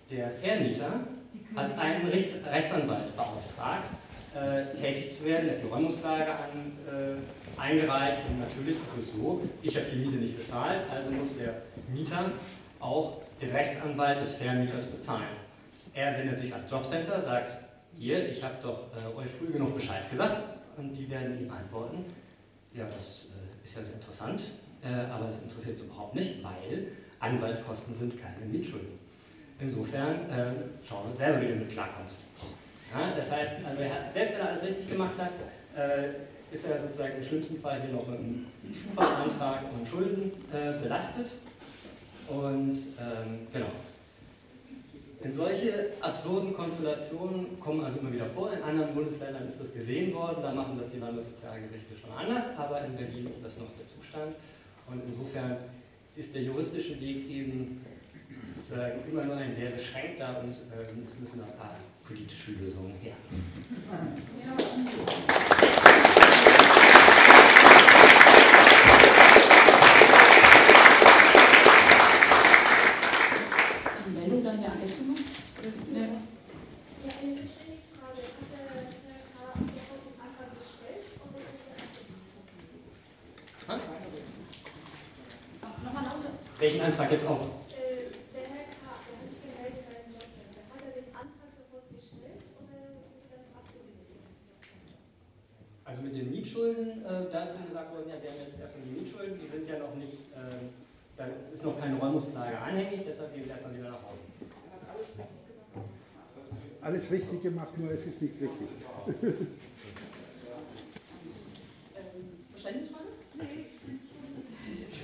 [0.10, 1.08] der Vermieter
[1.56, 3.90] hat einen Rechts Rechtsanwalt beauftragt,
[4.36, 6.50] äh, tätig zu werden, er hat die Räumungsklage an,
[6.88, 11.30] äh, eingereicht und natürlich ist es so, ich habe die Miete nicht bezahlt, also muss
[11.38, 11.62] der
[11.94, 12.32] Mieter
[12.80, 15.38] auch den Rechtsanwalt des Vermieters bezahlen.
[15.94, 17.52] Er wendet sich ans Jobcenter, sagt,
[17.98, 20.38] hier, ich habe doch äh, euch früh genug Bescheid gesagt
[20.78, 22.06] und die werden ihm antworten,
[22.74, 24.42] ja, das äh, ist ja sehr interessant,
[24.84, 26.88] äh, aber das interessiert uns überhaupt nicht, weil
[27.20, 29.00] Anwaltskosten sind keine Mietschulden.
[29.60, 30.52] Insofern äh,
[30.86, 32.18] schauen wir selber, wie du mit klarkommst.
[32.94, 35.32] Ja, das heißt, also er, selbst wenn er alles richtig gemacht hat,
[35.76, 40.82] äh, ist er sozusagen im schlimmsten Fall hier noch mit einem Schufa-Antrag und Schulden äh,
[40.82, 41.28] belastet.
[42.28, 43.72] Und ähm, genau.
[45.22, 48.54] In solche absurden Konstellationen kommen also immer wieder vor.
[48.54, 52.86] In anderen Bundesländern ist das gesehen worden, da machen das die Landessozialgerichte schon anders, aber
[52.86, 54.36] in Berlin ist das noch der Zustand.
[54.88, 55.58] Und insofern
[56.16, 57.84] ist der juristische Weg eben
[58.56, 61.76] sozusagen immer nur ein sehr beschränkter und äh, müssen ein paar
[62.06, 63.16] politische Lösungen her.
[74.06, 75.16] Die Meldung dann der Ergänzung?
[75.94, 76.02] Ja.
[76.02, 76.10] Ja,
[77.22, 78.22] eine Verständnisfrage.
[78.36, 79.38] Hat der Herr K.
[79.56, 81.66] sofort den Antrag gestellt oder ist
[83.66, 83.78] er
[85.86, 86.30] Nochmal lauter.
[86.60, 87.42] Welchen Antrag jetzt auch?
[87.74, 90.62] äh, Der Herr K., der hat sich gemeldet bei dem Jobcenter.
[90.70, 92.78] Hat er den Antrag sofort gestellt oder
[93.16, 94.22] ist er abgelehnt?
[95.86, 98.86] Also mit den Mietschulden, äh, da ist mir gesagt worden, ja, wir haben jetzt erstmal
[98.86, 100.70] die Mietschulden, die sind ja noch nicht, äh,
[101.18, 101.64] da ist
[102.26, 104.22] Räumungsklage anhängig, deshalb gehen wir erstmal wieder nach Hause.
[106.82, 108.68] Alles richtig gemacht, nur es ist nicht richtig.
[112.52, 113.06] Verständnisfrage?
[113.36, 113.66] Nee.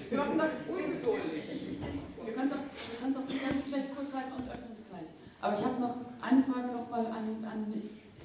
[0.09, 1.43] Wir machen das ungeduldig.
[2.23, 2.61] Wir können es auch,
[3.01, 5.09] ganz vielleicht kurz halten und öffnen es gleich.
[5.41, 7.73] Aber ich habe noch eine Frage nochmal an, an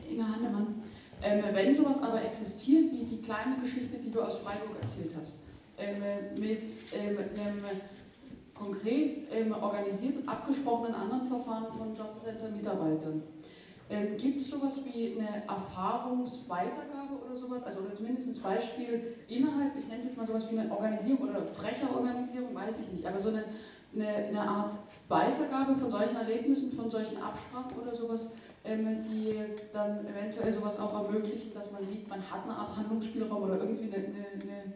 [0.08, 0.82] Inge Hannemann.
[1.22, 5.32] Ähm, wenn sowas aber existiert, wie die kleine Geschichte, die du aus Freiburg erzählt hast,
[5.78, 6.02] ähm,
[6.38, 7.62] mit ähm, einem
[8.58, 13.22] konkret ähm, organisiert und abgesprochenen anderen Verfahren von Jobcenter-Mitarbeitern,
[13.88, 17.62] ähm, Gibt es sowas wie eine Erfahrungsweitergabe oder sowas?
[17.64, 21.28] Also oder zumindest ein Beispiel innerhalb, ich nenne es jetzt mal sowas wie eine Organisierung
[21.28, 23.44] oder freche Organisierung, weiß ich nicht, aber so eine,
[23.94, 24.72] eine, eine Art
[25.08, 28.26] Weitergabe von solchen Erlebnissen, von solchen Absprachen oder sowas,
[28.64, 29.38] ähm, die
[29.72, 33.84] dann eventuell sowas auch ermöglichen, dass man sieht, man hat eine Art Handlungsspielraum oder irgendwie
[33.84, 34.72] eine, eine, eine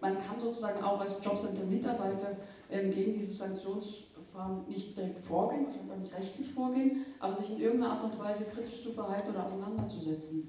[0.00, 2.36] man kann sozusagen auch als Jobcenter-Mitarbeiter
[2.82, 7.92] gegen diese Sanktionsverfahren nicht direkt vorgehen, also gar nicht rechtlich vorgehen, aber sich in irgendeiner
[7.92, 10.48] Art und Weise kritisch zu verhalten oder auseinanderzusetzen.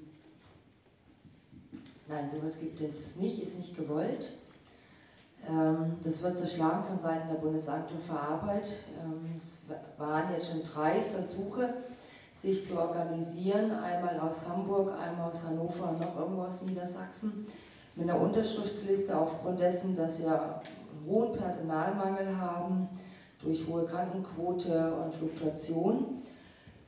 [2.08, 4.28] Nein, sowas gibt es nicht, ist nicht gewollt.
[5.48, 8.66] Ähm, das wird zerschlagen von Seiten der Bundesagentur für Arbeit.
[9.02, 9.62] Ähm, es
[9.98, 11.74] waren jetzt schon drei Versuche,
[12.34, 17.46] sich zu organisieren, einmal aus Hamburg, einmal aus Hannover und noch irgendwo aus Niedersachsen,
[17.94, 20.60] mit einer Unterschriftsliste aufgrund dessen, dass einen
[21.06, 22.88] hohen Personalmangel haben
[23.42, 26.22] durch hohe Krankenquote und Fluktuation.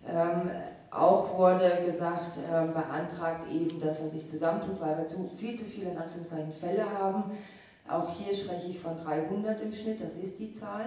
[0.06, 0.50] Ähm,
[0.90, 5.64] auch wurde gesagt, äh, beantragt eben, dass man sich zusammentut, weil wir zu, viel zu
[5.64, 7.24] viele in Anführungszeichen Fälle haben.
[7.88, 10.86] Auch hier spreche ich von 300 im Schnitt, das ist die Zahl.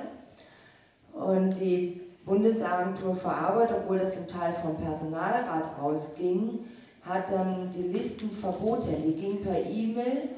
[1.13, 6.59] Und die Bundesagentur für Arbeit, obwohl das zum Teil vom Personalrat ausging,
[7.03, 8.95] hat dann die Listen verboten.
[9.03, 10.29] Die gingen per E-Mail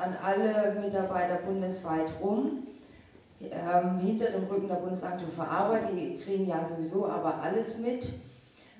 [0.00, 2.66] an alle Mitarbeiter bundesweit rum.
[3.40, 8.06] Ähm, hinter dem Rücken der Bundesagentur für Arbeit, die kriegen ja sowieso aber alles mit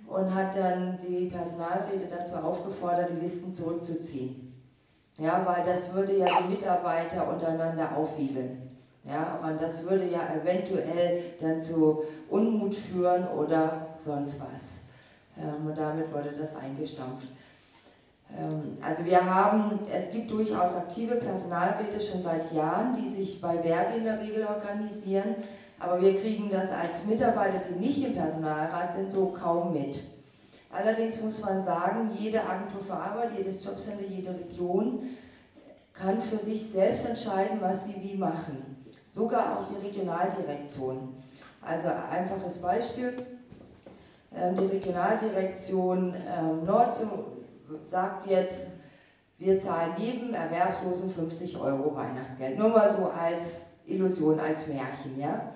[0.06, 4.52] und hat dann die Personalräte dazu aufgefordert, die Listen zurückzuziehen.
[5.16, 8.70] Ja, weil das würde ja die Mitarbeiter untereinander aufwiegeln.
[9.04, 14.84] Ja, und das würde ja eventuell dann zu Unmut führen oder sonst was.
[15.38, 17.28] Ähm, und damit wurde das eingestampft.
[18.38, 23.58] Ähm, also wir haben, es gibt durchaus aktive Personalräte schon seit Jahren, die sich bei
[23.58, 25.36] Verdi in der Regel organisieren,
[25.80, 29.98] Aber wir kriegen das als Mitarbeiter, die nicht im Personalrat sind, so kaum mit.
[30.70, 35.00] Allerdings muss man sagen, jede Agentur für Arbeit, jedes Jobcenter, jede Region
[35.94, 38.76] kann für sich selbst entscheiden, was sie wie machen.
[39.08, 41.14] Sogar auch die Regionaldirektion.
[41.62, 43.14] Also einfaches Beispiel.
[44.36, 46.94] Ähm, die Regionaldirektion ähm, Nord
[47.84, 48.72] sagt jetzt,
[49.38, 52.58] wir zahlen jedem Erwerbslosen 50 Euro Weihnachtsgeld.
[52.58, 55.18] Nur mal so als Illusion, als Märchen.
[55.18, 55.52] Ja?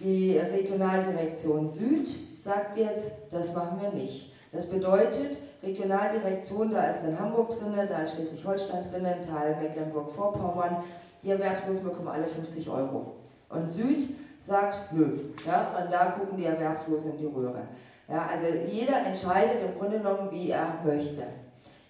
[0.00, 2.08] Die Regionaldirektion Süd
[2.38, 4.34] sagt jetzt, das machen wir nicht.
[4.52, 10.78] Das bedeutet, Regionaldirektion, da ist dann Hamburg drin, da ist Schleswig-Holstein drin, Teil Mecklenburg-Vorpommern,
[11.22, 13.14] die Erwerbslosen bekommen alle 50 Euro.
[13.50, 15.18] Und Süd sagt, nö.
[15.46, 17.62] Ja, und da gucken die Erwerbslosen in die Röhre.
[18.10, 21.22] Ja, also jeder entscheidet im Grunde genommen, wie er möchte.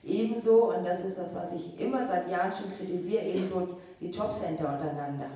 [0.04, 3.68] Ebenso, und das ist das, was ich immer seit Jahren schon kritisiere, ebenso
[4.00, 5.26] die Jobcenter untereinander.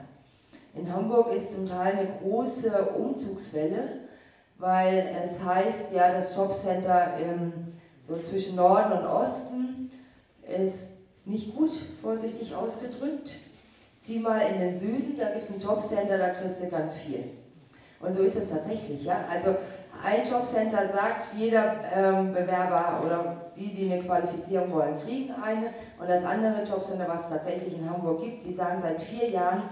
[0.75, 4.01] In Hamburg ist zum Teil eine große Umzugswelle,
[4.59, 7.53] weil es heißt, ja, das Jobcenter ähm,
[8.07, 9.91] so zwischen Norden und Osten
[10.47, 10.91] ist
[11.25, 11.71] nicht gut,
[12.03, 13.35] vorsichtig ausgedrückt.
[14.01, 17.25] Zieh mal in den Süden, da gibt es ein Jobcenter, da kriegst du ganz viel.
[18.01, 19.05] Und so ist es tatsächlich.
[19.05, 19.25] Ja?
[19.31, 19.57] Also
[20.05, 25.69] ein Jobcenter sagt, jeder ähm, Bewerber oder die, die eine Qualifizierung wollen, kriegen eine.
[25.99, 29.63] Und das andere Jobcenter, was es tatsächlich in Hamburg gibt, die sagen seit vier Jahren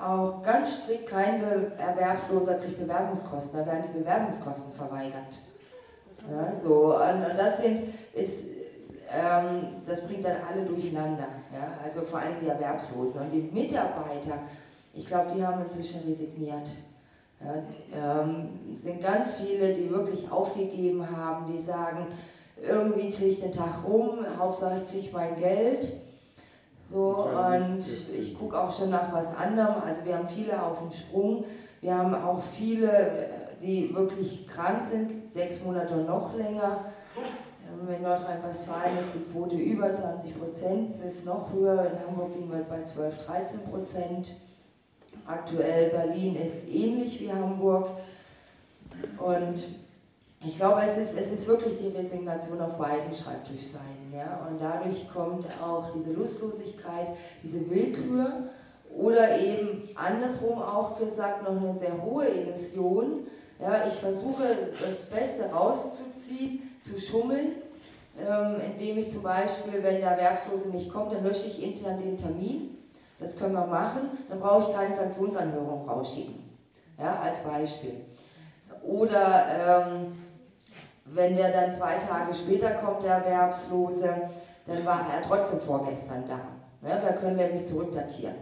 [0.00, 3.60] auch ganz strikt, kein Be Erwerbsloser kriegt Bewerbungskosten.
[3.60, 5.38] Da werden die Bewerbungskosten verweigert.
[6.30, 8.46] Ja, so, und, das sind, ist,
[9.10, 11.26] ähm, das bringt dann alle durcheinander.
[11.52, 11.72] Ja?
[11.84, 13.22] Also vor allem die Erwerbslosen.
[13.22, 14.38] Und die Mitarbeiter,
[14.94, 16.68] ich glaube, die haben inzwischen resigniert.
[17.44, 22.06] Ja, ähm, sind ganz viele, die wirklich aufgegeben haben, die sagen,
[22.56, 25.92] irgendwie kriege ich den Tag rum, Hauptsache ich kriege mein Geld.
[26.90, 27.84] So, und
[28.16, 29.82] ich gucke auch schon nach was anderem.
[29.86, 31.44] Also wir haben viele auf dem Sprung.
[31.80, 33.28] Wir haben auch viele,
[33.62, 36.84] die wirklich krank sind, sechs Monate und noch länger.
[37.88, 41.86] In Nordrhein-Westfalen ist die Quote über 20 Prozent, bis noch höher.
[41.86, 44.32] In Hamburg liegen wir bei 12, 13 Prozent.
[45.26, 47.90] Aktuell Berlin ist ähnlich wie Hamburg.
[49.18, 49.64] Und
[50.44, 54.12] ich glaube, es ist, es ist wirklich die Resignation auf beiden Schreibtischseiten.
[54.12, 54.46] Ja?
[54.48, 57.08] Und dadurch kommt auch diese Lustlosigkeit,
[57.42, 58.50] diese Willkür
[58.96, 63.26] oder eben andersrum auch gesagt noch eine sehr hohe Illusion.
[63.60, 64.42] Ja, ich versuche
[64.72, 67.52] das Beste rauszuziehen, zu schummeln,
[68.18, 72.18] ähm, indem ich zum Beispiel, wenn der Erwerbslose nicht kommt, dann lösche ich intern den
[72.18, 72.81] Termin.
[73.22, 76.42] Das können wir machen, dann brauche ich keine Sanktionsanhörung rausschicken.
[76.98, 78.04] Ja, als Beispiel.
[78.82, 80.12] Oder ähm,
[81.04, 84.28] wenn der dann zwei Tage später kommt, der Erwerbslose,
[84.66, 86.40] dann war er trotzdem vorgestern da.
[86.88, 88.34] Ja, wir können nämlich zurückdatieren.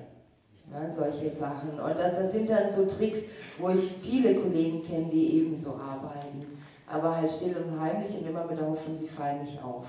[0.72, 1.80] Ja, solche Sachen.
[1.80, 3.24] Und das, das sind dann so Tricks,
[3.58, 6.46] wo ich viele Kollegen kenne, die ebenso arbeiten.
[6.90, 9.86] Aber halt still und heimlich und immer mit der Hoffnung, sie fallen nicht auf.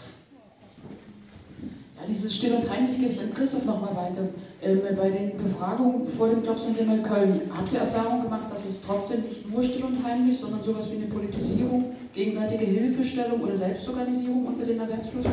[2.02, 4.28] Ja, dieses Still und Heimlich gebe ich an Christoph nochmal weiter.
[4.62, 8.82] Ähm, bei den Befragungen vor dem Jobcenter in Köln, habt ihr Erfahrung gemacht, dass es
[8.82, 14.46] trotzdem nicht nur still und heimlich, sondern sowas wie eine Politisierung, gegenseitige Hilfestellung oder Selbstorganisierung
[14.46, 15.32] unter den Erwerbslosen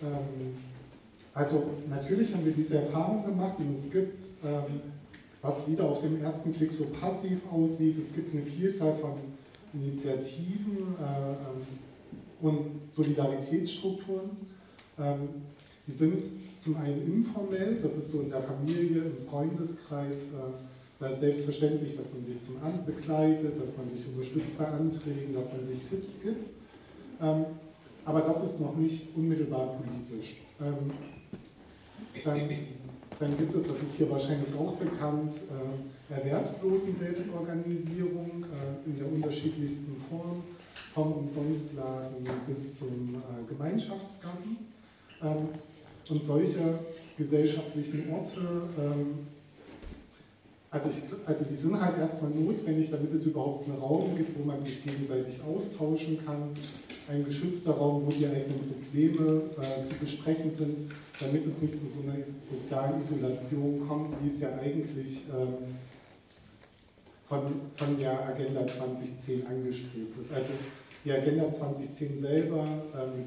[0.00, 0.54] ähm,
[1.34, 4.80] also natürlich haben wir diese Erfahrung gemacht und es gibt, ähm,
[5.42, 9.12] was wieder auf den ersten Blick so passiv aussieht, es gibt eine Vielzahl von
[9.74, 11.66] Initiativen äh, ähm,
[12.40, 14.30] und Solidaritätsstrukturen.
[14.98, 15.28] Ähm,
[15.86, 16.22] die sind
[16.62, 20.52] zum einen informell, das ist so in der Familie, im Freundeskreis, äh,
[21.00, 25.32] da ist selbstverständlich, dass man sich zum Amt begleitet, dass man sich unterstützt bei Anträgen,
[25.32, 26.50] dass man sich Tipps gibt.
[27.22, 27.44] Ähm,
[28.04, 30.38] aber das ist noch nicht unmittelbar politisch.
[30.60, 30.90] Ähm,
[32.24, 32.50] dann,
[33.20, 39.96] dann, gibt es, das ist hier wahrscheinlich auch bekannt, äh, Erwerbslosen-Selbstorganisierung äh, in der unterschiedlichsten
[40.08, 40.42] Form,
[40.94, 44.56] vom Umsonstladen bis zum äh, Gemeinschaftsgarten.
[45.22, 45.48] Ähm,
[46.08, 46.78] und solche
[47.16, 48.40] gesellschaftlichen Orte,
[48.78, 49.26] ähm,
[50.70, 54.44] also, ich, also die sind halt erstmal notwendig, damit es überhaupt einen Raum gibt, wo
[54.44, 56.50] man sich gegenseitig austauschen kann,
[57.08, 61.86] ein geschützter Raum, wo die eigenen Probleme äh, zu besprechen sind, damit es nicht zu
[61.86, 62.18] so einer
[62.50, 65.76] sozialen Isolation kommt, wie es ja eigentlich ähm,
[67.28, 67.40] von,
[67.74, 70.32] von der Agenda 2010 angestrebt ist.
[70.32, 70.50] Also
[71.04, 72.64] die Agenda 2010 selber
[72.94, 73.24] ähm,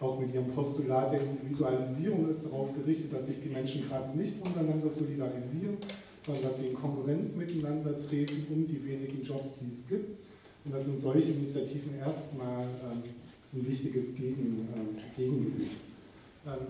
[0.00, 4.40] auch mit ihrem Postulat der Individualisierung ist darauf gerichtet, dass sich die Menschen gerade nicht
[4.42, 5.76] untereinander solidarisieren,
[6.24, 10.18] sondern dass sie in Konkurrenz miteinander treten um die wenigen Jobs, die es gibt.
[10.64, 13.02] Und das sind solche Initiativen erstmal ähm,
[13.52, 15.80] ein wichtiges Gegen, ähm, Gegengewicht.
[16.46, 16.66] Ähm,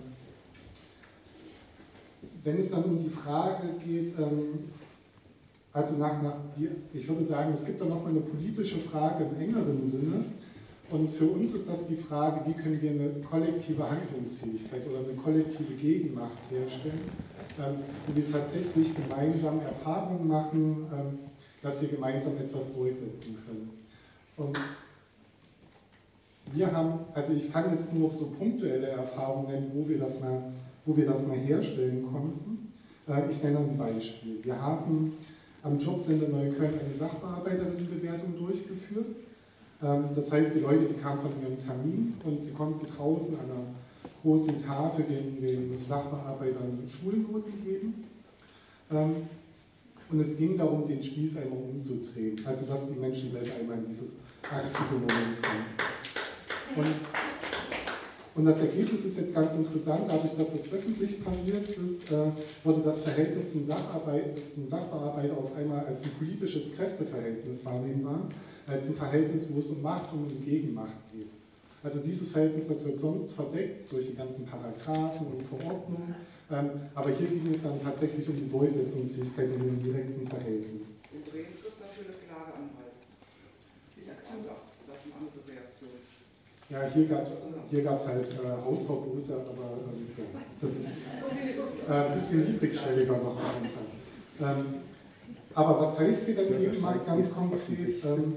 [2.43, 4.13] wenn es dann um die Frage geht,
[5.73, 9.39] also nach, nach die, ich würde sagen, es gibt da nochmal eine politische Frage im
[9.39, 10.25] engeren Sinne.
[10.91, 15.13] Und für uns ist das die Frage, wie können wir eine kollektive Handlungsfähigkeit oder eine
[15.13, 17.09] kollektive Gegenmacht herstellen,
[17.59, 21.19] ähm, wo wir tatsächlich gemeinsam Erfahrungen machen, ähm,
[21.61, 23.69] dass wir gemeinsam etwas durchsetzen können.
[24.35, 24.59] Und
[26.51, 30.51] wir haben, also ich kann jetzt nur so punktuelle Erfahrungen nennen, wo wir das mal,
[30.85, 32.73] wo wir das mal herstellen konnten.
[33.07, 34.43] Äh, ich nenne ein Beispiel.
[34.43, 35.13] Wir haben
[35.63, 39.05] am Jobcenter Neukölln eine Sachbearbeiterinnenbewertung durchgeführt.
[39.83, 43.45] Ähm, das heißt, die Leute, die kamen von ihrem Termin und sie konnten draußen an
[43.45, 43.65] einer
[44.21, 48.03] großen Tafel den, den Sachbearbeitern Schulnoten geben.
[48.91, 49.15] Ähm,
[50.11, 53.87] und es ging darum, den Spieß einmal umzudrehen, also dass die Menschen selber einmal in
[53.87, 54.09] dieses
[54.43, 55.65] aktive Moment kommen.
[56.75, 56.95] Und,
[58.35, 62.31] und das Ergebnis ist jetzt ganz interessant, dadurch, dass das öffentlich passiert ist, äh,
[62.63, 68.29] wurde das Verhältnis zum, zum Sachbearbeiter auf einmal als ein politisches Kräfteverhältnis wahrnehmbar,
[68.67, 71.29] als ein Verhältnis, wo es um Macht und um Gegenmacht geht.
[71.83, 76.15] Also dieses Verhältnis, das wird sonst verdeckt durch die ganzen Paragraphen und Verordnungen,
[76.51, 80.89] ähm, aber hier ging es dann tatsächlich um die Durchsetzungsfähigkeit in dem direkten Verhältnis.
[81.11, 83.01] In dafür eine Klage anhalten.
[83.95, 85.95] Die Aktion das ist eine andere Reaktion.
[86.69, 90.23] Ja, hier gab es hier gab's halt äh, Hausverbote, aber ähm, ja,
[90.61, 90.91] das ist
[91.87, 93.87] äh, ein bisschen niedrigschwelliger noch am Anfang.
[94.39, 94.65] Ähm,
[95.53, 98.03] aber was heißt hier denn eben mal ganz konkret?
[98.05, 98.35] Ähm,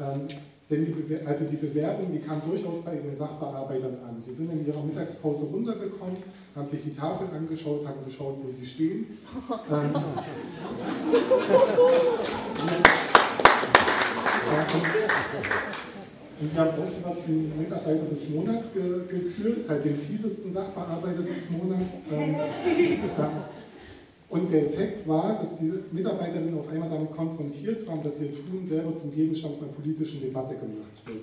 [0.00, 0.28] ähm,
[0.70, 4.20] denn die, also die Bewerbung, die kam durchaus bei den Sachbearbeitern an.
[4.20, 6.16] Sie sind in ihrer Mittagspause runtergekommen,
[6.56, 9.18] haben sich die Tafel angeschaut, haben geschaut, wo sie stehen.
[9.70, 9.94] Ähm,
[16.40, 21.22] und wir haben so was wie Mitarbeiter des Monats ge gekürt, halt den fiesesten Sachbearbeiter
[21.22, 21.94] des Monats.
[22.10, 22.36] Ähm,
[24.32, 28.64] und der Effekt war, dass die Mitarbeiterinnen auf einmal damit konfrontiert waren, dass ihr Tun
[28.64, 31.18] selber zum Gegenstand einer politischen Debatte gemacht wird.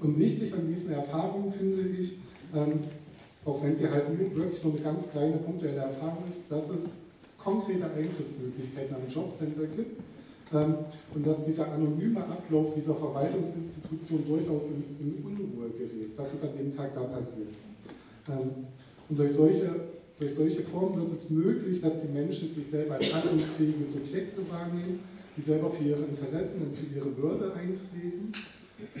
[0.00, 2.18] Und wichtig an diesen Erfahrungen finde ich,
[2.54, 2.84] ähm,
[3.44, 6.98] auch wenn sie halt wirklich nur eine ganz kleine punktuelle Erfahrung ist, dass es
[7.42, 10.00] konkrete Einflussmöglichkeiten am Jobcenter gibt
[10.54, 10.74] ähm,
[11.16, 16.16] und dass dieser anonyme Ablauf dieser Verwaltungsinstitution durchaus in, in Unruhe gerät.
[16.16, 17.48] Das ist an dem Tag da passiert.
[18.28, 18.66] Ähm,
[19.08, 23.14] und durch solche durch solche Formen wird es möglich, dass die Menschen sich selber als
[23.14, 25.00] handlungsfähige Subjekte wahrnehmen,
[25.36, 28.32] die selber für ihre Interessen und für ihre Würde eintreten.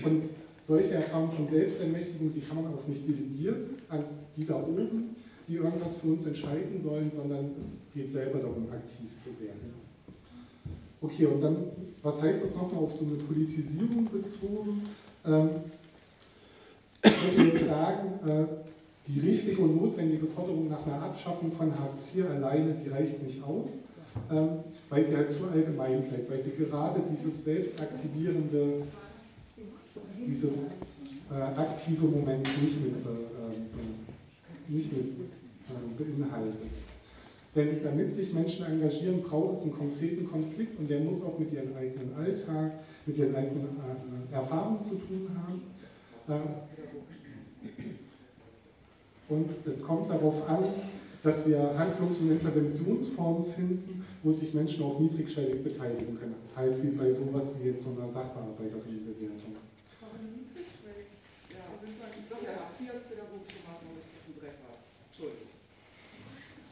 [0.04, 0.22] Und
[0.64, 4.04] solche Erfahrungen von Selbstermächtigung, die kann man auch nicht delegieren an
[4.36, 5.16] die da oben,
[5.48, 9.74] die irgendwas für uns entscheiden sollen, sondern es geht selber darum, aktiv zu werden.
[11.00, 11.56] Okay, und dann,
[12.02, 14.82] was heißt das nochmal auf so eine Politisierung bezogen?
[15.24, 15.48] Ähm,
[17.02, 18.67] ich würde jetzt sagen, äh,
[19.08, 23.42] die richtige und notwendige Forderung nach einer Abschaffung von Hartz IV alleine, die reicht nicht
[23.42, 23.70] aus,
[24.30, 24.48] ähm,
[24.90, 28.82] weil sie halt zu allgemein bleibt, weil sie gerade dieses selbstaktivierende,
[30.26, 30.72] dieses
[31.30, 36.54] äh, aktive Moment nicht mit, äh, nicht mit äh, beinhaltet.
[37.56, 41.50] Denn damit sich Menschen engagieren, braucht es einen konkreten Konflikt und der muss auch mit
[41.50, 42.72] ihrem eigenen Alltag,
[43.06, 43.68] mit ihren eigenen
[44.30, 45.62] äh, Erfahrungen zu tun haben.
[49.28, 50.64] Und es kommt darauf an,
[51.22, 56.36] dass wir Handlungs- und Interventionsformen finden, wo sich Menschen auch niedrigschwellig beteiligen können.
[56.56, 59.56] Halt wie bei sowas wie jetzt so einer Sachbearbeiterinnenbewertung.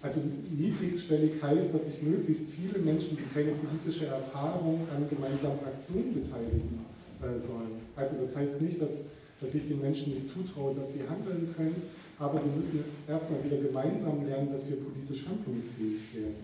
[0.03, 0.21] Also
[0.57, 6.87] niedrigschwellig heißt, dass sich möglichst viele Menschen, die keine politische Erfahrung an gemeinsamen Aktionen beteiligen
[7.21, 7.83] äh, sollen.
[7.97, 9.01] Also das heißt nicht, dass,
[9.41, 11.83] dass ich den Menschen nicht zutraue, dass sie handeln können,
[12.19, 16.37] aber wir müssen erstmal wieder gemeinsam lernen, dass wir politisch handlungsfähig werden.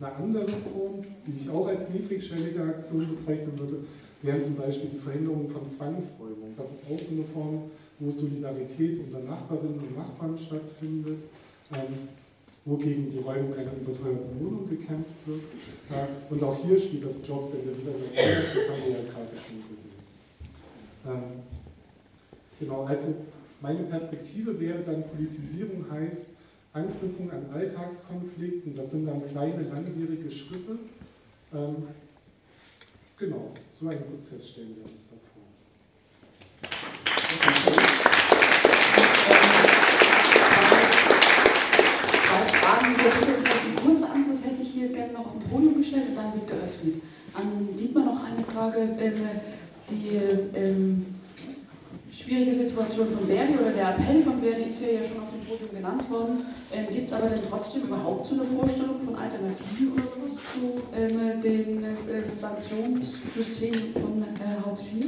[0.00, 3.84] Eine andere Form, die ich auch als niedrigschwellige Aktion bezeichnen würde,
[4.22, 6.54] wäre zum Beispiel die Verhinderung von Zwangsräumung.
[6.56, 11.18] Das ist auch so eine Form, wo Solidarität unter Nachbarinnen und Nachbarn stattfindet,
[11.72, 12.08] ähm,
[12.64, 15.40] wo gegen die Räumung einer überteuerten Wohnung gekämpft wird.
[15.90, 19.36] Äh, und auch hier spielt das Jobcenter wieder eine Rolle, das haben wir ja gerade
[19.36, 20.00] schon gesehen.
[21.06, 21.42] Ähm,
[22.58, 23.14] genau, also
[23.60, 26.26] meine Perspektive wäre dann, Politisierung heißt
[26.72, 30.78] Anknüpfung an Alltagskonflikten, das sind dann kleine, langwierige Schritte.
[31.52, 31.88] Ähm,
[33.18, 35.42] genau, so einen Prozess stellen wir uns da vor.
[37.38, 38.00] Zwei.
[43.66, 47.02] Die kurze Antwort hätte ich hier gerne noch dem Podium gestellt und dann wird geöffnet.
[47.34, 48.96] An Dietmar noch eine Frage.
[49.00, 49.26] Ähm,
[49.90, 50.16] die
[50.54, 51.19] ähm,
[52.20, 55.40] schwierige Situation von Verdi oder der Appell von Verdi ist ja, ja schon auf dem
[55.48, 56.44] Podium genannt worden.
[56.72, 60.82] Ähm, Gibt es aber denn trotzdem überhaupt so eine Vorstellung von Alternativen oder sowas zu
[60.94, 65.06] ähm, den äh, Sanktionssystemen von äh, Hartz IV?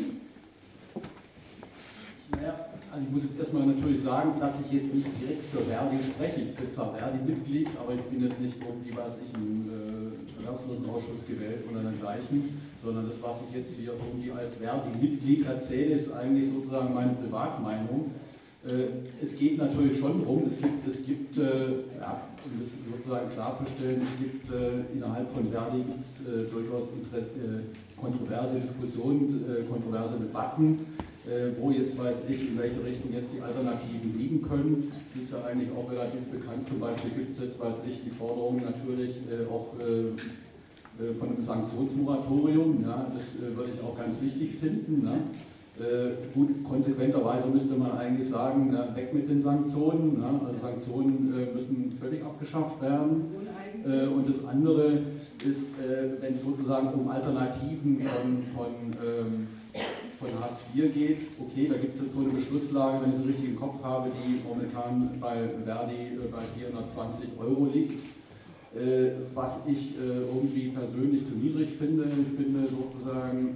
[2.32, 5.98] Naja, also ich muss jetzt erstmal natürlich sagen, dass ich jetzt nicht direkt für Verdi
[6.02, 6.40] spreche.
[6.40, 11.26] Ich bin zwar Verdi-Mitglied, aber ich bin jetzt nicht irgendwie, was ich, im äh, Erwerbslosenausschuss
[11.28, 16.50] gewählt oder dergleichen, sondern das, was ich jetzt hier irgendwie als Verdi-Mitglied erzähle, ist eigentlich
[16.52, 18.10] sozusagen meine Privatmeinung.
[18.64, 23.30] Äh, es geht natürlich schon darum, es gibt, es gibt äh, ja, um das sozusagen
[23.32, 25.84] klarzustellen, es gibt äh, innerhalb von Verdi
[26.50, 26.88] durchaus
[27.96, 30.86] kontroverse Diskussionen, kontroverse Debatten
[31.60, 34.90] wo jetzt weiß ich, in welche Richtung jetzt die Alternativen liegen können.
[35.14, 36.66] Das ist ja eigentlich auch relativ bekannt.
[36.66, 39.76] Zum Beispiel gibt es jetzt, weiß ich, die Forderung natürlich auch
[41.18, 42.82] von einem Sanktionsmoratorium.
[42.82, 45.02] Ja, das äh, würde ich auch ganz wichtig finden.
[45.02, 45.20] Ne?
[45.78, 50.18] Äh, gut, konsequenterweise müsste man eigentlich sagen, na, weg mit den Sanktionen.
[50.18, 50.40] Ne?
[50.46, 53.24] Also Sanktionen müssen völlig abgeschafft werden.
[53.84, 54.92] und das andere
[55.44, 55.70] ist,
[56.20, 58.72] wenn es sozusagen um Alternativen von, von
[59.04, 59.48] ähm,
[60.22, 63.26] von Hartz IV geht, okay, da gibt es jetzt so eine Beschlusslage, wenn ich es
[63.26, 68.04] richtig im Kopf habe, die momentan bei Verdi äh, bei 420 Euro liegt.
[68.74, 72.04] Äh, was ich äh, irgendwie persönlich zu niedrig finde.
[72.04, 73.54] Ich finde sozusagen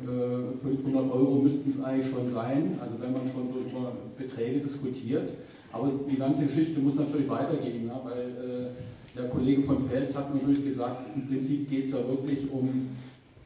[0.62, 5.30] 500 Euro müssten es eigentlich schon sein, also wenn man schon so über Beträge diskutiert.
[5.72, 8.72] Aber die ganze Geschichte muss natürlich weitergehen, weil
[9.16, 12.88] der Kollege von Fels hat natürlich gesagt, im Prinzip geht es ja wirklich um,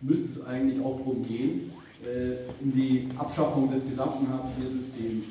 [0.01, 1.71] müsste es eigentlich auch darum gehen,
[2.05, 5.27] äh, in die Abschaffung des gesamten Hartz-IV-Systems.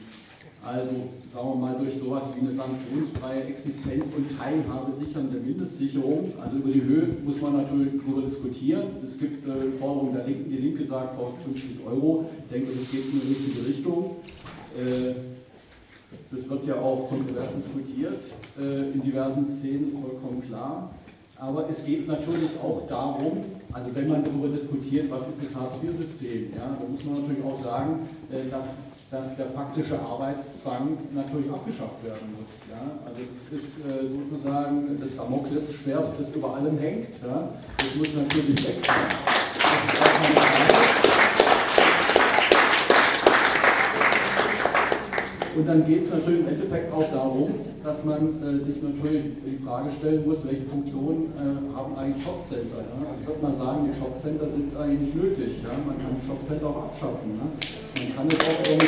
[0.65, 0.91] Also
[1.31, 6.33] sagen wir mal durch sowas wie eine sanktionsfreie Existenz und Teilhabe sichernde Mindestsicherung.
[6.41, 8.83] Also über die Höhe muss man natürlich darüber diskutieren.
[9.03, 10.49] Es gibt äh, Forderungen der Linken.
[10.49, 12.29] Die Linke sagt 1050 Euro.
[12.45, 14.15] Ich denke, das geht in die richtige Richtung.
[14.75, 15.13] Äh,
[16.31, 18.19] das wird ja auch kontrovers diskutiert
[18.59, 20.91] äh, in diversen Szenen, vollkommen klar.
[21.37, 26.53] Aber es geht natürlich auch darum, also wenn man darüber diskutiert, was ist das Hartz-IV-System,
[26.55, 28.65] ja, da muss man natürlich auch sagen, äh, dass,
[29.11, 32.53] dass der faktische Arbeitszwang natürlich abgeschafft werden muss.
[32.69, 32.77] Ja.
[33.05, 37.09] Also das ist äh, sozusagen das Damoklesschwert, das über allem hängt.
[37.25, 37.49] Ja.
[37.77, 38.75] Das muss natürlich weg.
[45.55, 47.49] Und dann geht es natürlich im Endeffekt auch darum,
[47.83, 52.77] dass man äh, sich natürlich die Frage stellen muss, welche Funktionen äh, haben eigentlich Shopcenter.
[52.77, 53.09] Ja?
[53.09, 55.63] Also ich würde mal sagen, die Shopcenter sind eigentlich nötig.
[55.87, 57.88] Man kann Shopcenter auch abschaffen.
[58.09, 58.87] Man kann es auch irgendwie.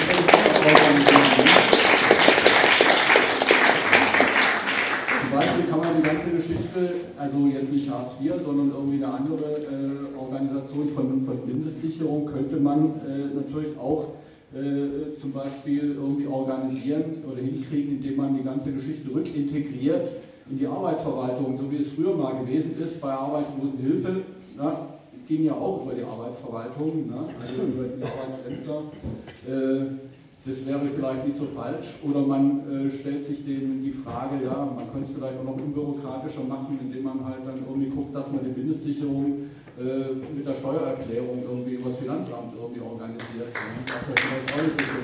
[5.20, 9.14] Zum Beispiel kann man die ganze Geschichte, also jetzt nicht Hartz IV, sondern irgendwie eine
[9.14, 14.16] andere äh, Organisation von, von Mindestsicherung, könnte man äh, natürlich auch
[14.54, 20.10] äh, zum Beispiel irgendwie organisieren oder hinkriegen, indem man die ganze Geschichte rückintegriert
[20.50, 24.22] in die Arbeitsverwaltung, so wie es früher mal gewesen ist bei Arbeitslosenhilfe.
[24.58, 24.91] Na,
[25.32, 27.24] ging ja auch über die Arbeitsverwaltung, ne?
[27.40, 28.92] also über die Arbeitsämter.
[29.48, 30.12] Äh,
[30.44, 31.96] das wäre vielleicht nicht so falsch.
[32.04, 35.56] Oder man äh, stellt sich den, die Frage, ja, man könnte es vielleicht auch noch
[35.56, 39.48] unbürokratischer machen, indem man halt dann irgendwie guckt, dass man die Mindestsicherung
[39.80, 43.56] äh, mit der Steuererklärung irgendwie über das Finanzamt irgendwie organisiert.
[43.56, 43.72] Ne?
[43.88, 45.00] Das ja vielleicht auch nicht so.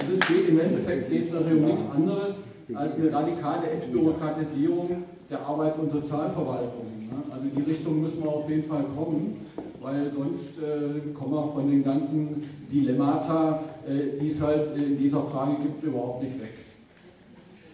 [0.00, 2.34] Also es geht im Endeffekt geht es natürlich um nichts anderes
[2.74, 6.86] als eine radikale Entbürokratisierung der Arbeits- und Sozialverwaltung.
[7.10, 7.22] Ne?
[7.30, 9.46] Also in die Richtung müssen wir auf jeden Fall kommen
[9.86, 12.42] weil sonst äh, kommen wir von den ganzen
[12.72, 16.65] Dilemmata, äh, die es halt in dieser Frage gibt, überhaupt nicht weg.